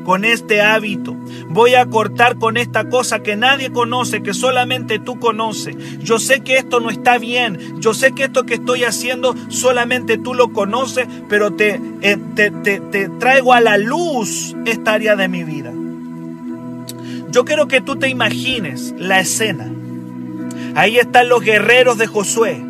con 0.09 0.25
este 0.25 0.63
hábito. 0.63 1.15
Voy 1.51 1.75
a 1.75 1.85
cortar 1.85 2.39
con 2.39 2.57
esta 2.57 2.89
cosa 2.89 3.23
que 3.23 3.37
nadie 3.37 3.71
conoce, 3.71 4.23
que 4.23 4.33
solamente 4.33 4.99
tú 4.99 5.21
conoces. 5.21 5.77
Yo 5.99 6.19
sé 6.19 6.41
que 6.41 6.57
esto 6.57 6.81
no 6.81 6.89
está 6.89 7.19
bien. 7.19 7.79
Yo 7.79 7.93
sé 7.93 8.13
que 8.13 8.25
esto 8.25 8.45
que 8.45 8.55
estoy 8.55 8.85
haciendo 8.85 9.35
solamente 9.49 10.17
tú 10.17 10.33
lo 10.33 10.55
conoces, 10.55 11.07
pero 11.29 11.53
te, 11.53 11.79
eh, 12.01 12.17
te, 12.35 12.51
te, 12.51 12.81
te 12.81 13.11
traigo 13.11 13.53
a 13.53 13.61
la 13.61 13.77
luz 13.77 14.57
esta 14.65 14.95
área 14.95 15.15
de 15.15 15.29
mi 15.29 15.45
vida. 15.45 15.75
Yo 17.31 17.45
quiero 17.45 17.69
que 17.69 17.83
tú 17.83 17.97
te 17.97 18.09
imagines 18.09 18.95
la 18.97 19.21
escena. 19.21 19.71
Ahí 20.75 20.97
están 20.97 21.29
los 21.29 21.43
guerreros 21.43 21.99
de 21.99 22.07
Josué. 22.07 22.65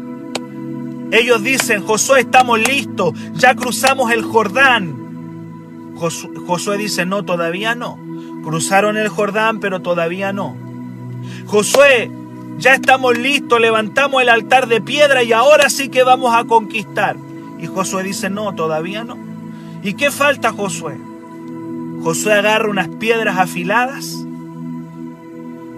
Ellos 1.12 1.44
dicen, 1.44 1.84
Josué, 1.84 2.22
estamos 2.22 2.58
listos, 2.58 3.14
ya 3.34 3.54
cruzamos 3.54 4.10
el 4.10 4.22
Jordán. 4.22 5.07
Josué 5.98 6.78
dice, 6.78 7.04
no, 7.04 7.24
todavía 7.24 7.74
no. 7.74 7.98
Cruzaron 8.42 8.96
el 8.96 9.08
Jordán, 9.08 9.60
pero 9.60 9.80
todavía 9.80 10.32
no. 10.32 10.56
Josué, 11.46 12.10
ya 12.58 12.74
estamos 12.74 13.18
listos, 13.18 13.60
levantamos 13.60 14.22
el 14.22 14.28
altar 14.28 14.68
de 14.68 14.80
piedra 14.80 15.22
y 15.22 15.32
ahora 15.32 15.68
sí 15.70 15.88
que 15.88 16.02
vamos 16.02 16.34
a 16.34 16.44
conquistar. 16.44 17.16
Y 17.58 17.66
Josué 17.66 18.04
dice, 18.04 18.30
no, 18.30 18.54
todavía 18.54 19.04
no. 19.04 19.18
¿Y 19.82 19.94
qué 19.94 20.10
falta 20.10 20.52
Josué? 20.52 20.96
Josué 22.02 22.34
agarra 22.34 22.70
unas 22.70 22.88
piedras 22.88 23.38
afiladas 23.38 24.24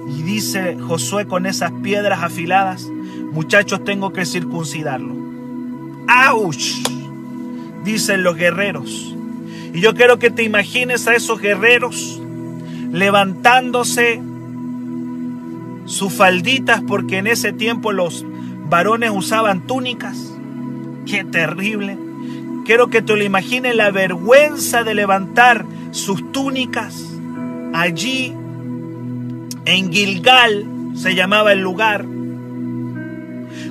y 0.09 0.23
dice 0.23 0.77
Josué 0.79 1.27
con 1.27 1.47
esas 1.47 1.73
piedras 1.83 2.23
afiladas, 2.23 2.89
muchachos, 3.33 3.85
tengo 3.85 4.13
que 4.13 4.27
circuncidarlo. 4.27 5.15
¡Auch! 6.09 6.57
Dicen 7.85 8.23
los 8.23 8.37
guerreros. 8.37 9.15
Y 9.73 9.81
yo 9.81 9.95
quiero 9.95 10.19
que 10.19 10.31
te 10.31 10.43
imagines 10.43 11.07
a 11.07 11.15
esos 11.15 11.41
guerreros 11.41 12.21
levantándose 12.93 14.21
sus 15.87 16.13
falditas 16.13 16.83
porque 16.87 17.19
en 17.19 17.27
ese 17.27 17.53
tiempo 17.53 17.93
los 17.93 18.25
varones 18.69 19.11
usaban 19.15 19.67
túnicas. 19.67 20.35
¡Qué 21.07 21.25
terrible! 21.25 21.99
Quiero 22.65 22.89
que 22.89 23.03
te 23.03 23.17
lo 23.17 23.25
imagines 23.25 23.75
la 23.75 23.91
vergüenza 23.91 24.85
de 24.85 24.95
levantar 24.95 25.65
sus 25.93 26.31
túnicas 26.33 27.11
allí 27.73 28.35
en 29.65 29.93
Gilgal 29.93 30.67
se 30.95 31.15
llamaba 31.15 31.53
el 31.53 31.61
lugar, 31.61 32.05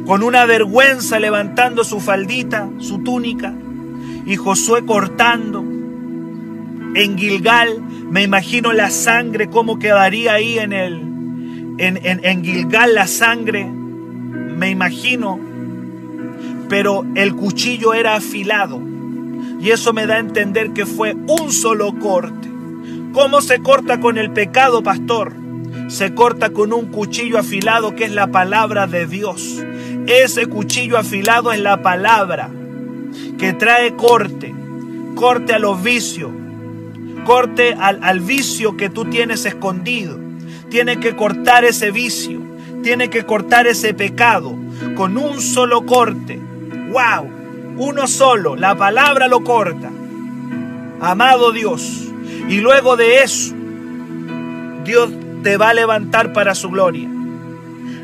con 0.05 0.23
una 0.23 0.45
vergüenza 0.45 1.19
levantando 1.19 1.83
su 1.83 1.99
faldita, 1.99 2.69
su 2.79 2.99
túnica, 2.99 3.53
y 4.25 4.35
Josué 4.35 4.85
cortando. 4.85 5.63
En 6.95 7.17
Gilgal 7.17 7.82
me 7.82 8.23
imagino 8.23 8.73
la 8.73 8.89
sangre, 8.89 9.49
cómo 9.49 9.80
quedaría 9.80 10.34
ahí 10.34 10.60
en 10.60 10.73
el, 10.73 10.95
en, 11.78 11.99
en, 12.04 12.21
en 12.23 12.43
Gilgal 12.43 12.95
la 12.95 13.08
sangre, 13.08 13.65
me 13.65 14.69
imagino, 14.69 15.39
pero 16.67 17.06
el 17.15 17.36
cuchillo 17.36 17.93
era 17.93 18.15
afilado. 18.15 18.82
Y 19.62 19.71
eso 19.71 19.93
me 19.93 20.06
da 20.06 20.15
a 20.15 20.19
entender 20.19 20.71
que 20.71 20.86
fue 20.86 21.13
un 21.13 21.52
solo 21.52 21.93
corte. 21.99 22.49
¿Cómo 23.13 23.41
se 23.41 23.60
corta 23.60 23.99
con 23.99 24.17
el 24.17 24.32
pecado, 24.32 24.82
pastor? 24.84 25.34
se 25.89 26.13
corta 26.13 26.52
con 26.52 26.71
un 26.71 26.88
cuchillo 26.88 27.39
afilado 27.39 27.95
que 27.95 28.06
es 28.06 28.12
la 28.12 28.28
palabra 28.28 28.88
de 28.88 29.08
Dios. 29.08 29.63
Ese 30.08 30.45
cuchillo 30.45 30.97
afilado 30.97 31.52
es 31.52 31.60
la 31.60 31.82
palabra 31.82 32.49
que 33.38 33.54
trae 33.54 33.95
corte, 33.95 34.54
corte 35.15 35.54
a 35.54 35.60
los 35.60 35.82
vicios, 35.82 36.32
corte 37.23 37.75
al, 37.79 38.03
al 38.03 38.19
vicio 38.19 38.77
que 38.77 38.89
tú 38.89 39.05
tienes 39.05 39.45
escondido. 39.45 40.19
Tiene 40.69 40.99
que 40.99 41.15
cortar 41.15 41.65
ese 41.65 41.91
vicio, 41.91 42.41
tiene 42.84 43.10
que 43.10 43.25
cortar 43.25 43.67
ese 43.67 43.93
pecado 43.93 44.55
con 44.95 45.17
un 45.17 45.41
solo 45.41 45.86
corte. 45.86 46.39
¡Wow! 46.91 47.29
Uno 47.77 48.08
solo, 48.08 48.55
la 48.55 48.75
palabra 48.75 49.27
lo 49.27 49.43
corta. 49.43 49.89
Amado 50.99 51.51
Dios. 51.51 52.05
Y 52.49 52.60
luego 52.60 52.97
de 52.97 53.23
eso, 53.23 53.55
Dios 54.84 55.12
te 55.43 55.58
va 55.58 55.69
a 55.69 55.73
levantar 55.73 56.34
para 56.34 56.55
su 56.55 56.69
gloria. 56.69 57.10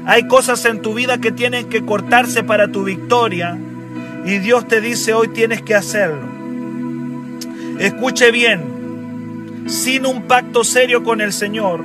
Hay 0.06 0.28
cosas 0.28 0.63
en 0.65 0.82
tu 0.82 0.93
vida 0.93 1.17
que 1.17 1.32
tienen 1.32 1.67
que 1.67 1.84
cortarse 1.84 2.43
para 2.43 2.71
tu 2.71 2.84
victoria 2.84 3.58
y 4.25 4.38
Dios 4.38 4.67
te 4.67 4.82
dice 4.82 5.13
hoy 5.13 5.30
tienes 5.30 5.62
que 5.62 5.75
hacerlo. 5.75 6.21
Escuche 7.80 8.32
bien, 8.32 8.63
sin 9.65 10.06
un 10.06 10.23
pacto 10.23 10.63
serio 10.63 11.04
con 11.04 11.21
el 11.21 11.34
Señor 11.34 11.84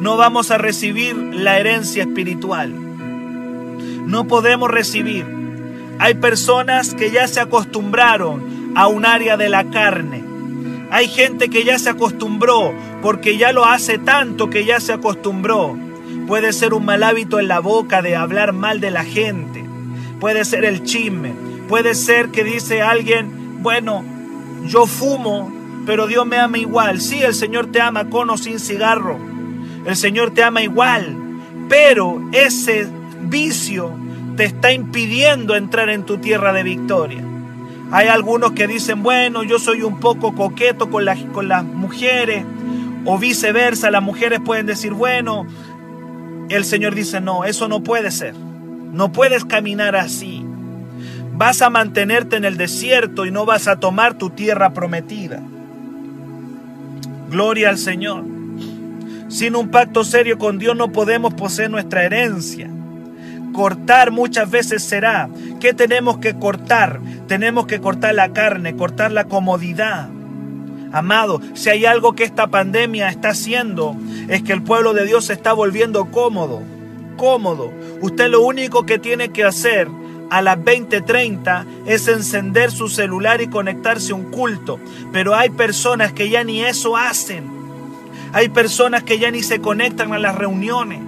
no 0.00 0.16
vamos 0.16 0.50
a 0.50 0.58
recibir 0.58 1.16
la 1.16 1.58
herencia 1.58 2.02
espiritual. 2.02 2.72
No 4.06 4.26
podemos 4.26 4.70
recibir. 4.70 5.24
Hay 5.98 6.14
personas 6.14 6.94
que 6.94 7.10
ya 7.10 7.28
se 7.28 7.40
acostumbraron 7.40 8.72
a 8.76 8.88
un 8.88 9.06
área 9.06 9.36
de 9.36 9.48
la 9.48 9.64
carne 9.70 10.34
hay 10.94 11.08
gente 11.08 11.48
que 11.48 11.64
ya 11.64 11.76
se 11.76 11.90
acostumbró 11.90 12.72
porque 13.02 13.36
ya 13.36 13.52
lo 13.52 13.64
hace 13.64 13.98
tanto 13.98 14.48
que 14.48 14.64
ya 14.64 14.78
se 14.78 14.92
acostumbró. 14.92 15.76
Puede 16.28 16.52
ser 16.52 16.72
un 16.72 16.84
mal 16.84 17.02
hábito 17.02 17.40
en 17.40 17.48
la 17.48 17.58
boca 17.58 18.00
de 18.00 18.14
hablar 18.14 18.52
mal 18.52 18.78
de 18.78 18.92
la 18.92 19.02
gente. 19.02 19.64
Puede 20.20 20.44
ser 20.44 20.64
el 20.64 20.84
chisme. 20.84 21.34
Puede 21.68 21.96
ser 21.96 22.28
que 22.28 22.44
dice 22.44 22.80
alguien, 22.80 23.60
bueno, 23.60 24.04
yo 24.68 24.86
fumo, 24.86 25.52
pero 25.86 26.06
Dios 26.06 26.26
me 26.26 26.38
ama 26.38 26.58
igual. 26.58 27.00
Sí, 27.00 27.22
el 27.22 27.34
Señor 27.34 27.70
te 27.70 27.80
ama 27.80 28.08
con 28.10 28.30
o 28.30 28.36
sin 28.36 28.58
cigarro. 28.58 29.18
El 29.86 29.96
Señor 29.96 30.32
te 30.32 30.42
ama 30.42 30.62
igual. 30.62 31.16
Pero 31.68 32.20
ese 32.32 32.86
vicio 33.22 33.92
te 34.36 34.44
está 34.44 34.72
impidiendo 34.72 35.56
entrar 35.56 35.88
en 35.90 36.04
tu 36.04 36.18
tierra 36.18 36.52
de 36.52 36.62
victoria. 36.62 37.22
Hay 37.90 38.08
algunos 38.08 38.52
que 38.52 38.66
dicen, 38.66 39.02
bueno, 39.02 39.42
yo 39.42 39.58
soy 39.58 39.82
un 39.82 40.00
poco 40.00 40.34
coqueto 40.34 40.90
con 40.90 41.04
las, 41.04 41.20
con 41.32 41.48
las 41.48 41.64
mujeres, 41.64 42.44
o 43.04 43.18
viceversa, 43.18 43.90
las 43.90 44.02
mujeres 44.02 44.40
pueden 44.44 44.66
decir, 44.66 44.92
bueno, 44.92 45.46
el 46.48 46.64
Señor 46.64 46.94
dice, 46.94 47.20
no, 47.20 47.44
eso 47.44 47.68
no 47.68 47.82
puede 47.82 48.10
ser, 48.10 48.34
no 48.34 49.12
puedes 49.12 49.44
caminar 49.44 49.96
así. 49.96 50.44
Vas 51.36 51.62
a 51.62 51.70
mantenerte 51.70 52.36
en 52.36 52.44
el 52.44 52.56
desierto 52.56 53.26
y 53.26 53.30
no 53.30 53.44
vas 53.44 53.68
a 53.68 53.78
tomar 53.78 54.16
tu 54.16 54.30
tierra 54.30 54.72
prometida. 54.72 55.42
Gloria 57.34 57.70
al 57.70 57.78
Señor. 57.78 58.22
Sin 59.26 59.56
un 59.56 59.68
pacto 59.68 60.04
serio 60.04 60.38
con 60.38 60.56
Dios 60.56 60.76
no 60.76 60.92
podemos 60.92 61.34
poseer 61.34 61.68
nuestra 61.68 62.04
herencia. 62.04 62.70
Cortar 63.52 64.12
muchas 64.12 64.48
veces 64.48 64.84
será. 64.84 65.28
¿Qué 65.58 65.74
tenemos 65.74 66.18
que 66.18 66.38
cortar? 66.38 67.00
Tenemos 67.26 67.66
que 67.66 67.80
cortar 67.80 68.14
la 68.14 68.32
carne, 68.32 68.76
cortar 68.76 69.10
la 69.10 69.24
comodidad. 69.24 70.08
Amado, 70.92 71.40
si 71.54 71.70
hay 71.70 71.86
algo 71.86 72.12
que 72.12 72.22
esta 72.22 72.46
pandemia 72.46 73.08
está 73.08 73.30
haciendo, 73.30 73.96
es 74.28 74.44
que 74.44 74.52
el 74.52 74.62
pueblo 74.62 74.94
de 74.94 75.04
Dios 75.04 75.24
se 75.24 75.32
está 75.32 75.52
volviendo 75.52 76.12
cómodo. 76.12 76.62
Cómodo. 77.16 77.72
Usted 78.00 78.28
lo 78.28 78.42
único 78.42 78.86
que 78.86 79.00
tiene 79.00 79.30
que 79.30 79.42
hacer 79.42 79.88
a 80.30 80.42
las 80.42 80.58
20:30 80.58 81.66
es 81.86 82.08
encender 82.08 82.70
su 82.70 82.88
celular 82.88 83.40
y 83.40 83.48
conectarse 83.48 84.12
a 84.12 84.16
un 84.16 84.30
culto. 84.30 84.78
Pero 85.12 85.34
hay 85.34 85.50
personas 85.50 86.12
que 86.12 86.28
ya 86.28 86.44
ni 86.44 86.62
eso 86.64 86.96
hacen. 86.96 87.50
Hay 88.32 88.48
personas 88.48 89.04
que 89.04 89.18
ya 89.18 89.30
ni 89.30 89.42
se 89.42 89.60
conectan 89.60 90.12
a 90.12 90.18
las 90.18 90.34
reuniones. 90.34 91.00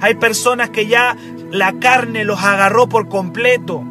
Hay 0.00 0.16
personas 0.16 0.70
que 0.70 0.86
ya 0.86 1.16
la 1.50 1.72
carne 1.74 2.24
los 2.24 2.42
agarró 2.42 2.88
por 2.88 3.08
completo. 3.08 3.82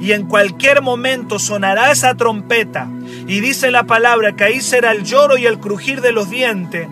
Y 0.00 0.12
en 0.12 0.26
cualquier 0.26 0.82
momento 0.82 1.38
sonará 1.38 1.90
esa 1.92 2.14
trompeta. 2.14 2.88
Y 3.26 3.40
dice 3.40 3.70
la 3.70 3.84
palabra 3.84 4.34
que 4.34 4.44
ahí 4.44 4.60
será 4.60 4.92
el 4.92 5.04
lloro 5.04 5.38
y 5.38 5.46
el 5.46 5.58
crujir 5.58 6.00
de 6.00 6.12
los 6.12 6.30
dientes. 6.30 6.88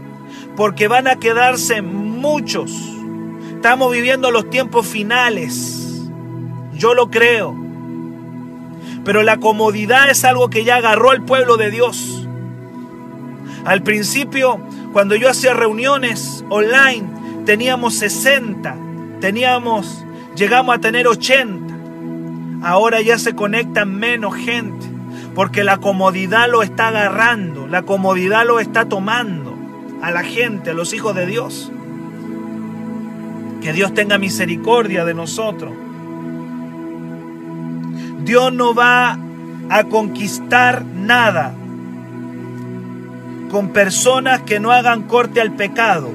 Porque 0.56 0.88
van 0.88 1.08
a 1.08 1.16
quedarse 1.16 1.82
muchos. 1.82 2.72
Estamos 3.54 3.92
viviendo 3.92 4.30
los 4.30 4.48
tiempos 4.48 4.86
finales. 4.86 5.75
Yo 6.76 6.94
lo 6.94 7.10
creo. 7.10 7.54
Pero 9.04 9.22
la 9.22 9.38
comodidad 9.38 10.10
es 10.10 10.24
algo 10.24 10.50
que 10.50 10.64
ya 10.64 10.76
agarró 10.76 11.10
al 11.10 11.24
pueblo 11.24 11.56
de 11.56 11.70
Dios. 11.70 12.28
Al 13.64 13.82
principio, 13.82 14.60
cuando 14.92 15.14
yo 15.16 15.28
hacía 15.28 15.54
reuniones 15.54 16.44
online, 16.48 17.44
teníamos 17.44 17.94
60 17.94 18.86
Teníamos, 19.20 20.04
llegamos 20.36 20.76
a 20.76 20.80
tener 20.80 21.08
80. 21.08 21.74
Ahora 22.62 23.00
ya 23.00 23.18
se 23.18 23.34
conectan 23.34 23.94
menos 23.94 24.34
gente, 24.34 24.86
porque 25.34 25.64
la 25.64 25.78
comodidad 25.78 26.50
lo 26.50 26.62
está 26.62 26.88
agarrando, 26.88 27.66
la 27.66 27.82
comodidad 27.82 28.46
lo 28.46 28.60
está 28.60 28.88
tomando 28.88 29.56
a 30.02 30.10
la 30.10 30.22
gente, 30.22 30.70
a 30.70 30.74
los 30.74 30.92
hijos 30.92 31.14
de 31.14 31.26
Dios. 31.26 31.72
Que 33.62 33.72
Dios 33.72 33.94
tenga 33.94 34.18
misericordia 34.18 35.04
de 35.04 35.14
nosotros. 35.14 35.72
Dios 38.26 38.52
no 38.52 38.74
va 38.74 39.16
a 39.70 39.84
conquistar 39.84 40.84
nada 40.84 41.54
con 43.52 43.68
personas 43.68 44.42
que 44.42 44.58
no 44.58 44.72
hagan 44.72 45.04
corte 45.04 45.40
al 45.40 45.52
pecado. 45.52 46.10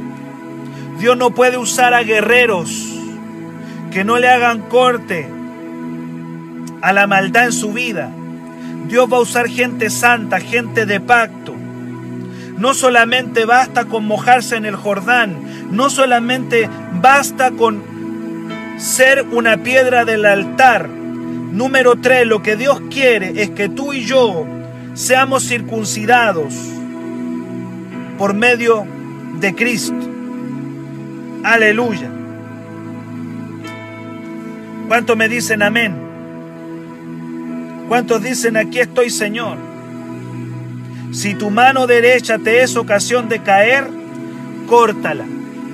Dios 0.99 1.15
no 1.15 1.31
puede 1.31 1.57
usar 1.57 1.93
a 1.93 2.03
guerreros 2.03 2.69
que 3.91 4.03
no 4.03 4.19
le 4.19 4.27
hagan 4.27 4.59
corte 4.63 5.29
a 6.81 6.91
la 6.91 7.07
maldad 7.07 7.45
en 7.45 7.53
su 7.53 7.71
vida. 7.71 8.11
Dios 8.89 9.09
va 9.09 9.15
a 9.15 9.21
usar 9.21 9.47
gente 9.47 9.89
santa, 9.89 10.41
gente 10.41 10.85
de 10.85 10.99
pacto. 10.99 11.55
No 12.57 12.73
solamente 12.73 13.45
basta 13.45 13.85
con 13.85 14.05
mojarse 14.05 14.57
en 14.57 14.65
el 14.65 14.75
Jordán, 14.75 15.71
no 15.71 15.89
solamente 15.89 16.69
basta 17.01 17.51
con 17.51 17.81
ser 18.77 19.25
una 19.31 19.63
piedra 19.63 20.03
del 20.03 20.25
altar. 20.25 21.00
Número 21.51 21.97
tres, 21.97 22.25
lo 22.25 22.41
que 22.41 22.55
Dios 22.55 22.81
quiere 22.89 23.41
es 23.41 23.49
que 23.49 23.67
tú 23.67 23.91
y 23.91 24.05
yo 24.05 24.47
seamos 24.93 25.47
circuncidados 25.47 26.53
por 28.17 28.33
medio 28.33 28.85
de 29.39 29.53
Cristo. 29.53 29.95
Aleluya. 31.43 32.09
¿Cuántos 34.87 35.17
me 35.17 35.27
dicen 35.27 35.61
amén? 35.61 35.95
¿Cuántos 37.89 38.23
dicen 38.23 38.55
aquí 38.55 38.79
estoy 38.79 39.09
Señor? 39.09 39.57
Si 41.11 41.33
tu 41.33 41.49
mano 41.49 41.87
derecha 41.87 42.37
te 42.37 42.63
es 42.63 42.77
ocasión 42.77 43.27
de 43.27 43.39
caer, 43.39 43.85
córtala. 44.67 45.25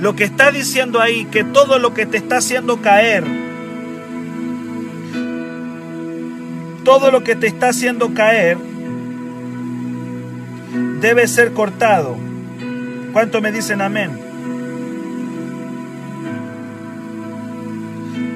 Lo 0.02 0.16
que 0.16 0.24
está 0.24 0.52
diciendo 0.52 1.00
ahí, 1.00 1.26
que 1.26 1.44
todo 1.44 1.78
lo 1.78 1.94
que 1.94 2.08
te 2.08 2.18
está 2.18 2.38
haciendo 2.38 2.82
caer, 2.82 3.24
todo 6.88 7.12
lo 7.12 7.22
que 7.22 7.36
te 7.36 7.48
está 7.48 7.68
haciendo 7.68 8.14
caer, 8.14 8.58
debe 11.02 11.28
ser 11.28 11.52
cortado. 11.52 12.16
¿Cuántos 13.12 13.42
me 13.42 13.52
dicen 13.52 13.82
amén? 13.82 14.10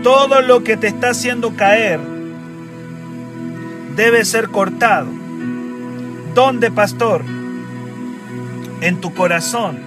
Todo 0.03 0.41
lo 0.41 0.65
que 0.65 0.75
te 0.75 0.87
está 0.87 1.11
haciendo 1.11 1.55
caer 1.55 2.01
debe 3.95 4.25
ser 4.25 4.49
cortado. 4.49 5.07
¿Dónde, 6.35 6.71
pastor? 6.71 7.23
En 8.81 8.99
tu 8.99 9.13
corazón. 9.13 9.79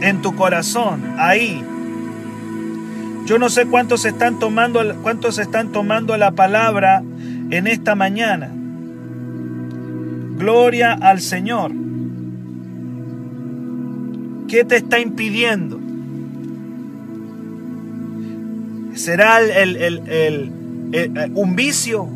En 0.00 0.22
tu 0.22 0.34
corazón, 0.34 1.14
ahí. 1.18 1.62
Yo 3.26 3.38
no 3.38 3.48
sé 3.48 3.66
cuántos 3.66 4.04
están 4.04 4.38
tomando, 4.38 4.80
cuántos 5.02 5.38
están 5.38 5.72
tomando 5.72 6.16
la 6.18 6.32
palabra 6.32 7.02
en 7.50 7.66
esta 7.66 7.94
mañana. 7.94 8.50
Gloria 10.36 10.92
al 10.92 11.20
Señor. 11.20 11.72
¿Qué 14.46 14.64
te 14.64 14.76
está 14.76 14.98
impidiendo? 14.98 15.80
¿Será 18.94 19.40
el, 19.40 20.52
un 21.34 21.56
vicio? 21.56 22.06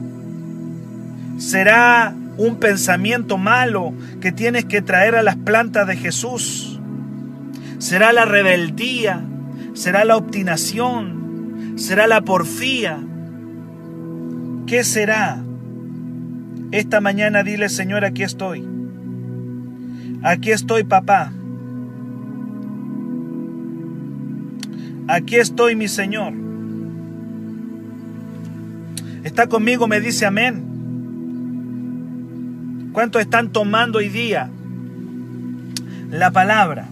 ¿Será 1.39 2.15
un 2.37 2.57
pensamiento 2.57 3.39
malo 3.39 3.95
que 4.21 4.31
tienes 4.31 4.67
que 4.67 4.83
traer 4.83 5.15
a 5.15 5.23
las 5.23 5.37
plantas 5.37 5.87
de 5.87 5.97
Jesús? 5.97 6.79
¿Será 7.79 8.13
la 8.13 8.27
rebeldía? 8.27 9.23
¿Será 9.79 10.05
la 10.05 10.17
obstinación? 10.17 11.75
¿Será 11.77 12.09
la 12.09 12.23
porfía? 12.23 12.99
¿Qué 14.67 14.83
será? 14.83 15.41
Esta 16.73 17.01
mañana 17.01 17.45
dile, 17.45 17.69
Señor, 17.69 18.05
aquí 18.05 18.25
estoy. 18.25 18.67
Aquí 20.25 20.51
estoy, 20.51 20.83
papá. 20.83 21.33
Aquí 25.07 25.37
estoy, 25.37 25.77
mi 25.77 25.87
Señor. 25.87 26.33
¿Está 29.23 29.47
conmigo? 29.47 29.87
Me 29.87 30.01
dice 30.01 30.27
amén. 30.27 30.65
¿Cuántos 32.93 33.23
están 33.23 33.53
tomando 33.53 33.99
hoy 34.01 34.09
día 34.09 34.51
la 36.11 36.33
palabra? 36.33 36.89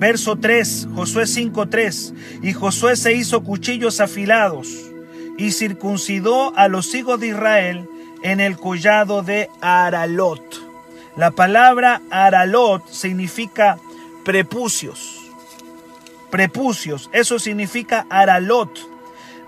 Verso 0.00 0.34
3, 0.34 0.88
Josué 0.96 1.26
5:3. 1.26 2.12
Y 2.42 2.52
Josué 2.52 2.96
se 2.96 3.14
hizo 3.14 3.44
cuchillos 3.44 4.00
afilados 4.00 4.68
y 5.38 5.52
circuncidó 5.52 6.52
a 6.56 6.66
los 6.66 6.92
hijos 6.96 7.20
de 7.20 7.28
Israel 7.28 7.88
en 8.24 8.40
el 8.40 8.56
collado 8.56 9.22
de 9.22 9.48
Aralot. 9.60 10.42
La 11.16 11.30
palabra 11.30 12.02
Aralot 12.10 12.88
significa 12.88 13.78
prepucios 14.24 15.20
prepucios. 16.30 17.10
Eso 17.12 17.38
significa 17.38 18.06
aralot. 18.08 18.70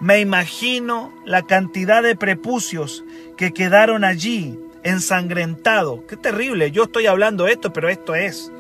Me 0.01 0.21
imagino 0.21 1.13
la 1.25 1.43
cantidad 1.43 2.03
de 2.03 2.17
prepucios 2.17 3.05
que 3.37 3.53
quedaron 3.53 4.05
allí 4.05 4.59
ensangrentados. 4.83 6.01
Qué 6.09 6.17
terrible. 6.17 6.73
Yo 6.73 6.85
estoy 6.85 7.07
hablando 7.07 7.47
esto, 7.47 7.73
pero 7.73 7.89
esto 7.89 8.15
es. 8.15 8.51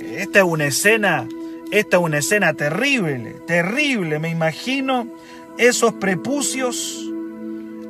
Esta 0.00 0.40
es 0.40 0.44
una 0.44 0.66
escena. 0.66 1.28
Esta 1.70 1.96
es 1.98 2.02
una 2.02 2.18
escena 2.18 2.54
terrible, 2.54 3.36
terrible. 3.46 4.18
Me 4.18 4.30
imagino 4.30 5.06
esos 5.58 5.92
prepucios 5.94 7.04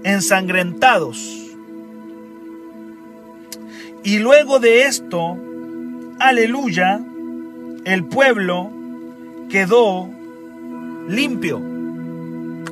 ensangrentados. 0.03 1.35
Y 4.03 4.18
luego 4.18 4.59
de 4.59 4.83
esto, 4.85 5.37
aleluya, 6.18 7.01
el 7.85 8.05
pueblo 8.05 8.71
quedó 9.51 10.09
limpio, 11.09 11.61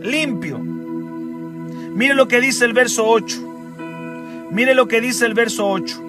limpio. 0.02 0.58
Mire 0.58 2.14
lo 2.14 2.28
que 2.28 2.40
dice 2.40 2.64
el 2.64 2.72
verso 2.72 3.06
8. 3.06 4.48
Mire 4.50 4.74
lo 4.74 4.86
que 4.88 5.00
dice 5.00 5.26
el 5.26 5.34
verso 5.34 5.68
8. 5.68 6.02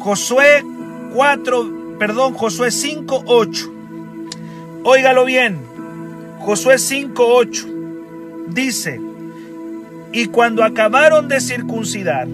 Josué 0.00 0.64
4, 1.12 1.96
perdón, 1.98 2.34
Josué 2.34 2.70
5, 2.70 3.24
8. 3.26 3.72
Óigalo 4.84 5.24
bien. 5.24 5.58
Josué 6.40 6.78
5, 6.78 7.24
8. 7.26 7.66
Dice, 8.48 9.00
y 10.12 10.26
cuando 10.26 10.64
acabaron 10.64 11.28
de 11.28 11.40
circuncidar, 11.40 12.28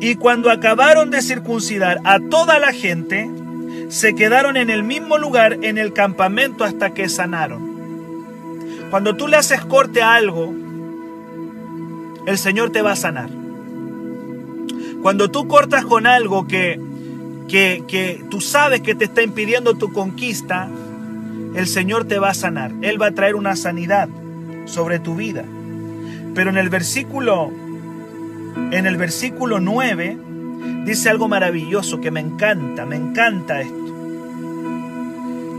Y 0.00 0.16
cuando 0.16 0.50
acabaron 0.50 1.10
de 1.10 1.22
circuncidar 1.22 2.00
a 2.02 2.18
toda 2.18 2.58
la 2.58 2.72
gente, 2.72 3.30
se 3.88 4.16
quedaron 4.16 4.56
en 4.56 4.68
el 4.68 4.82
mismo 4.82 5.16
lugar 5.16 5.58
en 5.62 5.78
el 5.78 5.92
campamento 5.92 6.64
hasta 6.64 6.92
que 6.92 7.08
sanaron. 7.08 7.62
Cuando 8.90 9.14
tú 9.14 9.28
le 9.28 9.36
haces 9.36 9.64
corte 9.64 10.02
a 10.02 10.14
algo, 10.14 10.52
el 12.26 12.36
Señor 12.36 12.70
te 12.70 12.82
va 12.82 12.92
a 12.92 12.96
sanar. 12.96 13.41
Cuando 15.02 15.30
tú 15.30 15.48
cortas 15.48 15.84
con 15.84 16.06
algo 16.06 16.46
que, 16.46 16.80
que, 17.48 17.84
que 17.88 18.24
tú 18.30 18.40
sabes 18.40 18.80
que 18.80 18.94
te 18.94 19.04
está 19.04 19.22
impidiendo 19.22 19.74
tu 19.74 19.92
conquista, 19.92 20.68
el 21.54 21.66
Señor 21.66 22.04
te 22.04 22.18
va 22.18 22.30
a 22.30 22.34
sanar. 22.34 22.72
Él 22.82 23.00
va 23.00 23.06
a 23.06 23.12
traer 23.12 23.34
una 23.34 23.56
sanidad 23.56 24.08
sobre 24.64 24.98
tu 24.98 25.16
vida. 25.16 25.44
Pero 26.34 26.50
en 26.50 26.56
el 26.56 26.70
versículo 26.70 27.50
en 28.70 28.86
el 28.86 28.96
versículo 28.96 29.60
9 29.60 30.16
dice 30.84 31.08
algo 31.08 31.28
maravilloso 31.28 32.00
que 32.00 32.10
me 32.10 32.20
encanta, 32.20 32.84
me 32.86 32.96
encanta 32.96 33.60
esto. 33.60 33.74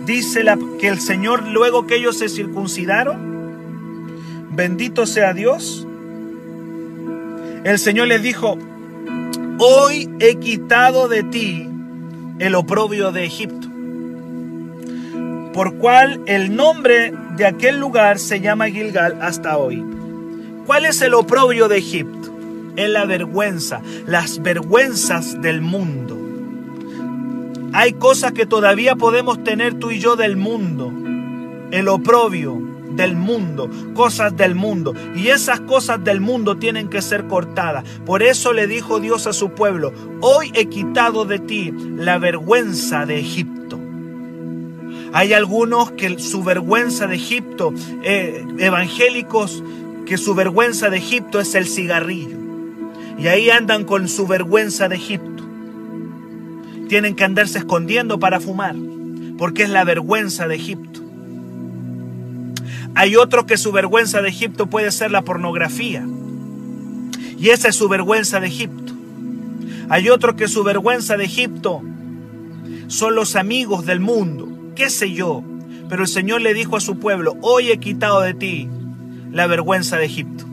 Dice 0.05 0.43
la, 0.43 0.57
que 0.79 0.89
el 0.89 0.99
Señor 0.99 1.47
luego 1.47 1.87
que 1.87 1.95
ellos 1.95 2.17
se 2.17 2.29
circuncidaron, 2.29 3.17
bendito 4.51 5.05
sea 5.05 5.33
Dios, 5.33 5.87
el 7.63 7.79
Señor 7.79 8.09
les 8.09 8.21
dijo, 8.21 8.57
hoy 9.59 10.09
he 10.19 10.35
quitado 10.35 11.07
de 11.07 11.23
ti 11.23 11.67
el 12.39 12.55
oprobio 12.55 13.11
de 13.11 13.25
Egipto, 13.25 13.67
por 15.53 15.75
cual 15.75 16.21
el 16.25 16.55
nombre 16.55 17.13
de 17.35 17.45
aquel 17.45 17.79
lugar 17.79 18.19
se 18.19 18.41
llama 18.41 18.69
Gilgal 18.69 19.19
hasta 19.21 19.57
hoy. 19.57 19.83
¿Cuál 20.65 20.85
es 20.85 21.01
el 21.01 21.13
oprobio 21.13 21.67
de 21.67 21.77
Egipto? 21.77 22.31
Es 22.75 22.89
la 22.89 23.05
vergüenza, 23.05 23.81
las 24.07 24.41
vergüenzas 24.41 25.41
del 25.41 25.61
mundo. 25.61 26.17
Hay 27.73 27.93
cosas 27.93 28.31
que 28.33 28.45
todavía 28.45 28.95
podemos 28.95 29.43
tener 29.43 29.75
tú 29.75 29.91
y 29.91 29.99
yo 29.99 30.15
del 30.15 30.37
mundo. 30.37 30.91
El 31.71 31.87
oprobio 31.87 32.72
del 32.95 33.15
mundo, 33.15 33.69
cosas 33.93 34.35
del 34.35 34.55
mundo. 34.55 34.93
Y 35.15 35.27
esas 35.29 35.61
cosas 35.61 36.03
del 36.03 36.21
mundo 36.21 36.57
tienen 36.57 36.89
que 36.89 37.01
ser 37.01 37.27
cortadas. 37.27 37.83
Por 38.05 38.23
eso 38.23 38.53
le 38.53 38.67
dijo 38.67 38.99
Dios 38.99 39.27
a 39.27 39.33
su 39.33 39.51
pueblo, 39.51 39.93
hoy 40.21 40.51
he 40.53 40.67
quitado 40.67 41.25
de 41.25 41.39
ti 41.39 41.73
la 41.97 42.17
vergüenza 42.17 43.05
de 43.05 43.19
Egipto. 43.19 43.79
Hay 45.13 45.33
algunos 45.33 45.91
que 45.91 46.17
su 46.17 46.43
vergüenza 46.43 47.05
de 47.05 47.15
Egipto, 47.15 47.71
eh, 48.03 48.43
evangélicos, 48.57 49.63
que 50.07 50.17
su 50.17 50.33
vergüenza 50.33 50.89
de 50.89 50.97
Egipto 50.97 51.39
es 51.39 51.53
el 51.53 51.67
cigarrillo. 51.67 52.37
Y 53.19 53.27
ahí 53.27 53.51
andan 53.51 53.83
con 53.83 54.07
su 54.07 54.25
vergüenza 54.25 54.89
de 54.89 54.95
Egipto. 54.95 55.43
Tienen 56.89 57.15
que 57.15 57.23
andarse 57.23 57.59
escondiendo 57.59 58.19
para 58.19 58.39
fumar, 58.39 58.75
porque 59.37 59.63
es 59.63 59.69
la 59.69 59.83
vergüenza 59.83 60.47
de 60.47 60.55
Egipto. 60.55 61.02
Hay 62.95 63.15
otros 63.15 63.45
que 63.45 63.57
su 63.57 63.71
vergüenza 63.71 64.21
de 64.21 64.29
Egipto 64.29 64.67
puede 64.67 64.91
ser 64.91 65.11
la 65.11 65.23
pornografía. 65.23 66.05
Y 67.39 67.49
esa 67.49 67.69
es 67.69 67.75
su 67.75 67.89
vergüenza 67.89 68.39
de 68.39 68.47
Egipto. 68.47 68.93
Hay 69.89 70.09
otros 70.09 70.35
que 70.35 70.47
su 70.47 70.63
vergüenza 70.63 71.17
de 71.17 71.25
Egipto 71.25 71.81
son 72.87 73.15
los 73.15 73.35
amigos 73.35 73.85
del 73.85 73.99
mundo, 73.99 74.47
qué 74.75 74.89
sé 74.89 75.11
yo. 75.11 75.43
Pero 75.89 76.03
el 76.03 76.07
Señor 76.07 76.41
le 76.41 76.53
dijo 76.53 76.77
a 76.77 76.81
su 76.81 76.99
pueblo, 76.99 77.35
hoy 77.41 77.71
he 77.71 77.79
quitado 77.79 78.21
de 78.21 78.33
ti 78.33 78.69
la 79.31 79.47
vergüenza 79.47 79.97
de 79.97 80.05
Egipto. 80.05 80.45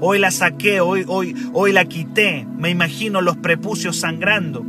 Hoy 0.00 0.18
la 0.18 0.30
saqué, 0.30 0.80
hoy, 0.80 1.04
hoy, 1.06 1.34
hoy 1.52 1.72
la 1.72 1.84
quité. 1.84 2.46
Me 2.58 2.70
imagino 2.70 3.20
los 3.20 3.36
prepucios 3.36 3.96
sangrando. 3.96 4.64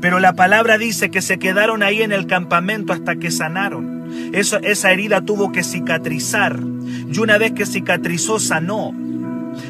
Pero 0.00 0.18
la 0.18 0.34
palabra 0.34 0.78
dice 0.78 1.10
que 1.10 1.22
se 1.22 1.38
quedaron 1.38 1.82
ahí 1.82 2.02
en 2.02 2.12
el 2.12 2.26
campamento 2.26 2.92
hasta 2.92 3.16
que 3.16 3.30
sanaron. 3.30 3.95
Esa 4.32 4.92
herida 4.92 5.20
tuvo 5.20 5.52
que 5.52 5.62
cicatrizar. 5.62 6.60
Y 7.12 7.18
una 7.18 7.38
vez 7.38 7.52
que 7.52 7.66
cicatrizó, 7.66 8.38
sanó. 8.38 8.92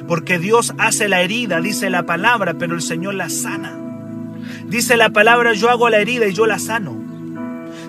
Porque 0.08 0.38
Dios 0.38 0.74
hace 0.78 1.08
la 1.08 1.22
herida, 1.22 1.60
dice 1.60 1.90
la 1.90 2.04
palabra, 2.04 2.54
pero 2.58 2.74
el 2.74 2.82
Señor 2.82 3.14
la 3.14 3.28
sana. 3.28 3.76
Dice 4.68 4.96
la 4.96 5.10
palabra, 5.10 5.52
yo 5.54 5.70
hago 5.70 5.88
la 5.88 5.98
herida 5.98 6.26
y 6.26 6.32
yo 6.32 6.46
la 6.46 6.58
sano. 6.58 6.96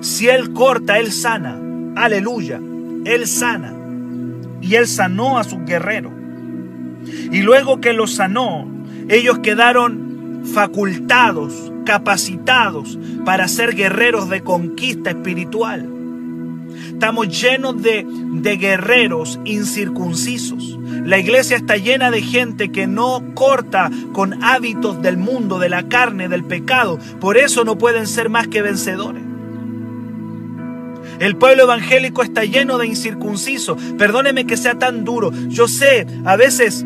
Si 0.01 0.27
Él 0.27 0.53
corta, 0.53 0.99
Él 0.99 1.11
sana. 1.11 1.59
Aleluya. 1.95 2.59
Él 3.05 3.27
sana. 3.27 3.73
Y 4.61 4.75
Él 4.75 4.87
sanó 4.87 5.37
a 5.39 5.43
su 5.43 5.59
guerrero. 5.59 6.11
Y 7.31 7.41
luego 7.41 7.79
que 7.81 7.93
los 7.93 8.15
sanó, 8.15 8.67
ellos 9.09 9.39
quedaron 9.39 10.43
facultados, 10.53 11.71
capacitados 11.85 12.99
para 13.25 13.47
ser 13.47 13.75
guerreros 13.75 14.29
de 14.29 14.41
conquista 14.41 15.11
espiritual. 15.11 15.96
Estamos 16.97 17.27
llenos 17.27 17.79
de, 17.83 18.07
de, 18.07 18.57
guerreros 18.57 19.39
incircuncisos. 19.45 20.79
La 21.05 21.19
iglesia 21.19 21.55
está 21.55 21.77
llena 21.77 22.09
de 22.09 22.23
gente 22.23 22.71
que 22.71 22.87
no 22.87 23.35
corta 23.35 23.91
con 24.13 24.43
hábitos 24.43 24.99
del 25.03 25.15
mundo, 25.15 25.59
de 25.59 25.69
la 25.69 25.87
carne, 25.89 26.27
del 26.27 26.43
pecado. 26.43 26.97
Por 27.19 27.37
eso 27.37 27.63
no 27.63 27.77
pueden 27.77 28.07
ser 28.07 28.29
más 28.29 28.47
que 28.47 28.63
vencedores. 28.63 29.21
El 31.19 31.35
pueblo 31.35 31.65
evangélico 31.65 32.23
está 32.23 32.45
lleno 32.45 32.79
de 32.79 32.87
incircuncisos. 32.87 33.79
Perdóneme 33.99 34.47
que 34.47 34.57
sea 34.57 34.79
tan 34.79 35.05
duro. 35.05 35.31
Yo 35.49 35.67
sé, 35.67 36.07
a 36.25 36.35
veces 36.35 36.83